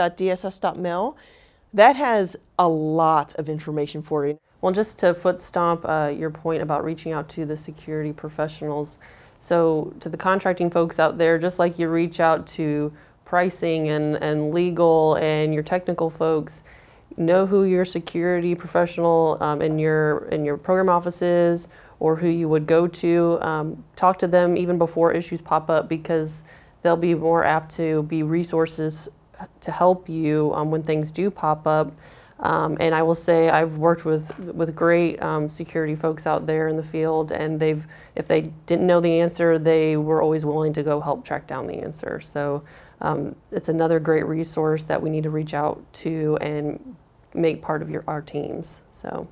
that 1.73 1.95
has 1.95 2.35
a 2.59 2.67
lot 2.67 3.33
of 3.35 3.49
information 3.49 4.01
for 4.01 4.27
you. 4.27 4.39
Well, 4.61 4.71
just 4.71 4.99
to 4.99 5.13
foot 5.13 5.41
stomp 5.41 5.85
uh, 5.85 6.13
your 6.15 6.29
point 6.29 6.61
about 6.61 6.83
reaching 6.83 7.13
out 7.13 7.29
to 7.29 7.45
the 7.45 7.57
security 7.57 8.13
professionals. 8.13 8.99
So, 9.39 9.93
to 10.01 10.09
the 10.09 10.17
contracting 10.17 10.69
folks 10.69 10.99
out 10.99 11.17
there, 11.17 11.39
just 11.39 11.57
like 11.57 11.79
you 11.79 11.89
reach 11.89 12.19
out 12.19 12.45
to 12.47 12.93
pricing 13.25 13.89
and, 13.89 14.17
and 14.17 14.53
legal 14.53 15.15
and 15.15 15.53
your 15.53 15.63
technical 15.63 16.09
folks, 16.09 16.61
know 17.17 17.45
who 17.45 17.63
your 17.63 17.85
security 17.85 18.53
professional 18.53 19.37
um, 19.41 19.61
in 19.61 19.79
your 19.79 20.25
in 20.25 20.45
your 20.45 20.57
program 20.57 20.89
office 20.89 21.21
is 21.21 21.67
or 21.99 22.15
who 22.15 22.27
you 22.27 22.47
would 22.49 22.67
go 22.67 22.87
to. 22.87 23.39
Um, 23.41 23.83
talk 23.95 24.19
to 24.19 24.27
them 24.27 24.57
even 24.57 24.77
before 24.77 25.11
issues 25.11 25.41
pop 25.41 25.69
up 25.69 25.89
because 25.89 26.43
they'll 26.81 26.97
be 26.97 27.15
more 27.15 27.43
apt 27.43 27.75
to 27.75 28.03
be 28.03 28.23
resources 28.23 29.07
to 29.61 29.71
help 29.71 30.09
you 30.09 30.51
um, 30.53 30.71
when 30.71 30.83
things 30.83 31.11
do 31.11 31.29
pop 31.31 31.67
up. 31.67 31.91
Um, 32.41 32.75
and 32.79 32.95
I 32.95 33.03
will 33.03 33.15
say 33.15 33.49
I've 33.49 33.77
worked 33.77 34.03
with 34.03 34.37
with 34.39 34.75
great 34.75 35.21
um, 35.21 35.47
security 35.47 35.95
folks 35.95 36.25
out 36.25 36.47
there 36.47 36.69
in 36.69 36.75
the 36.75 36.83
field, 36.83 37.31
and 37.31 37.59
they've 37.59 37.85
if 38.15 38.27
they 38.27 38.41
didn't 38.65 38.87
know 38.87 38.99
the 38.99 39.19
answer, 39.19 39.59
they 39.59 39.95
were 39.95 40.23
always 40.23 40.43
willing 40.43 40.73
to 40.73 40.83
go 40.83 40.99
help 40.99 41.23
track 41.23 41.45
down 41.45 41.67
the 41.67 41.75
answer. 41.75 42.19
So 42.19 42.63
um, 42.99 43.35
it's 43.51 43.69
another 43.69 43.99
great 43.99 44.25
resource 44.25 44.83
that 44.85 44.99
we 44.99 45.11
need 45.11 45.23
to 45.23 45.29
reach 45.29 45.53
out 45.53 45.81
to 45.93 46.37
and 46.41 46.95
make 47.35 47.61
part 47.61 47.83
of 47.83 47.89
your 47.89 48.03
our 48.07 48.21
teams. 48.21 48.81
So. 48.91 49.27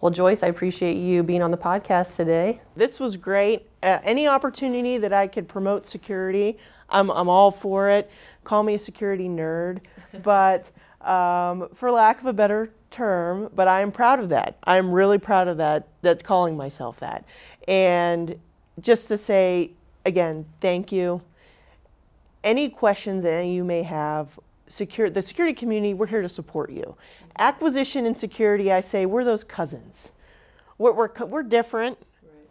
Well, 0.00 0.10
Joyce, 0.10 0.42
I 0.42 0.48
appreciate 0.48 0.96
you 0.96 1.22
being 1.22 1.44
on 1.44 1.52
the 1.52 1.56
podcast 1.56 2.16
today. 2.16 2.60
This 2.74 2.98
was 2.98 3.16
great. 3.16 3.68
Uh, 3.84 4.00
any 4.02 4.26
opportunity 4.26 4.98
that 4.98 5.12
I 5.12 5.28
could 5.28 5.46
promote 5.46 5.86
security, 5.86 6.58
I'm, 6.88 7.08
I'm 7.10 7.28
all 7.28 7.52
for 7.52 7.88
it. 7.88 8.10
Call 8.44 8.62
me 8.62 8.74
a 8.74 8.78
security 8.78 9.28
nerd, 9.28 9.80
but 10.22 10.70
um, 11.00 11.68
for 11.74 11.90
lack 11.90 12.20
of 12.20 12.26
a 12.26 12.32
better 12.32 12.72
term, 12.90 13.50
but 13.54 13.66
I 13.66 13.80
am 13.80 13.90
proud 13.90 14.20
of 14.20 14.28
that. 14.28 14.56
I'm 14.64 14.92
really 14.92 15.18
proud 15.18 15.48
of 15.48 15.56
that, 15.56 15.88
that's 16.02 16.22
calling 16.22 16.56
myself 16.56 17.00
that. 17.00 17.24
And 17.66 18.38
just 18.80 19.08
to 19.08 19.18
say, 19.18 19.72
again, 20.04 20.46
thank 20.60 20.92
you. 20.92 21.22
Any 22.44 22.68
questions 22.68 23.24
that 23.24 23.42
you 23.42 23.64
may 23.64 23.82
have, 23.82 24.38
secure, 24.66 25.10
the 25.10 25.22
security 25.22 25.54
community, 25.54 25.94
we're 25.94 26.06
here 26.06 26.22
to 26.22 26.28
support 26.28 26.70
you. 26.70 26.96
Acquisition 27.38 28.06
and 28.06 28.16
security, 28.16 28.72
I 28.72 28.80
say, 28.80 29.06
we're 29.06 29.24
those 29.24 29.44
cousins. 29.44 30.10
We're, 30.78 30.92
we're, 30.92 31.10
we're 31.26 31.42
different, 31.42 31.98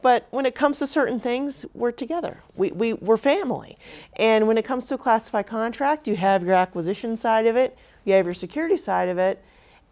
but 0.01 0.27
when 0.31 0.45
it 0.45 0.55
comes 0.55 0.79
to 0.79 0.87
certain 0.87 1.19
things, 1.19 1.65
we're 1.73 1.91
together. 1.91 2.41
We, 2.55 2.71
we, 2.71 2.93
we're 2.93 3.17
family. 3.17 3.77
And 4.15 4.47
when 4.47 4.57
it 4.57 4.65
comes 4.65 4.87
to 4.87 4.95
a 4.95 4.97
classified 4.97 5.47
contract, 5.47 6.07
you 6.07 6.15
have 6.15 6.43
your 6.43 6.55
acquisition 6.55 7.15
side 7.15 7.45
of 7.45 7.55
it, 7.55 7.77
you 8.05 8.13
have 8.13 8.25
your 8.25 8.33
security 8.33 8.77
side 8.77 9.09
of 9.09 9.17
it, 9.17 9.43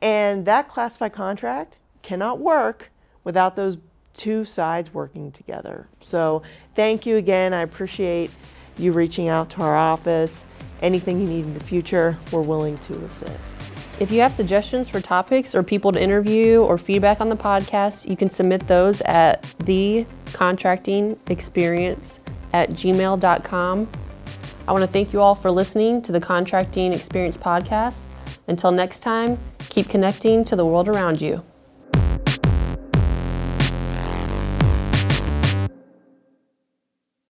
and 0.01 0.45
that 0.45 0.69
classified 0.69 1.13
contract 1.13 1.77
cannot 2.01 2.39
work 2.39 2.91
without 3.23 3.55
those 3.55 3.77
two 4.13 4.43
sides 4.43 4.93
working 4.93 5.31
together. 5.31 5.87
So 5.99 6.41
thank 6.75 7.05
you 7.05 7.17
again. 7.17 7.53
I 7.53 7.61
appreciate 7.61 8.31
you 8.77 8.91
reaching 8.91 9.27
out 9.27 9.49
to 9.51 9.61
our 9.61 9.75
office. 9.75 10.43
Anything 10.81 11.19
you 11.19 11.27
need 11.27 11.45
in 11.45 11.53
the 11.53 11.63
future, 11.63 12.17
we're 12.31 12.41
willing 12.41 12.77
to 12.79 12.93
assist. 13.03 13.68
If 13.99 14.12
you 14.13 14.21
have 14.21 14.33
suggestions 14.33 14.88
for 14.88 15.01
topics 15.01 15.53
or 15.53 15.62
people 15.62 15.91
to 15.91 16.01
interview 16.01 16.62
or 16.62 16.77
feedback 16.77 17.19
on 17.19 17.27
the 17.27 17.35
podcast, 17.35 18.09
you 18.09 18.15
can 18.15 18.29
submit 18.29 18.65
those 18.65 19.01
at 19.01 19.43
thecontractingexperience 19.43 22.19
at 22.53 22.69
gmail.com. 22.69 23.89
I 24.67 24.71
want 24.71 24.83
to 24.83 24.88
thank 24.88 25.12
you 25.12 25.19
all 25.19 25.35
for 25.35 25.51
listening 25.51 26.01
to 26.03 26.13
the 26.13 26.21
Contracting 26.21 26.93
Experience 26.93 27.35
podcast. 27.35 28.05
Until 28.47 28.71
next 28.71 29.01
time, 29.01 29.38
keep 29.69 29.89
connecting 29.89 30.45
to 30.45 30.55
the 30.55 30.65
world 30.65 30.88
around 30.88 31.19
you. 31.19 31.43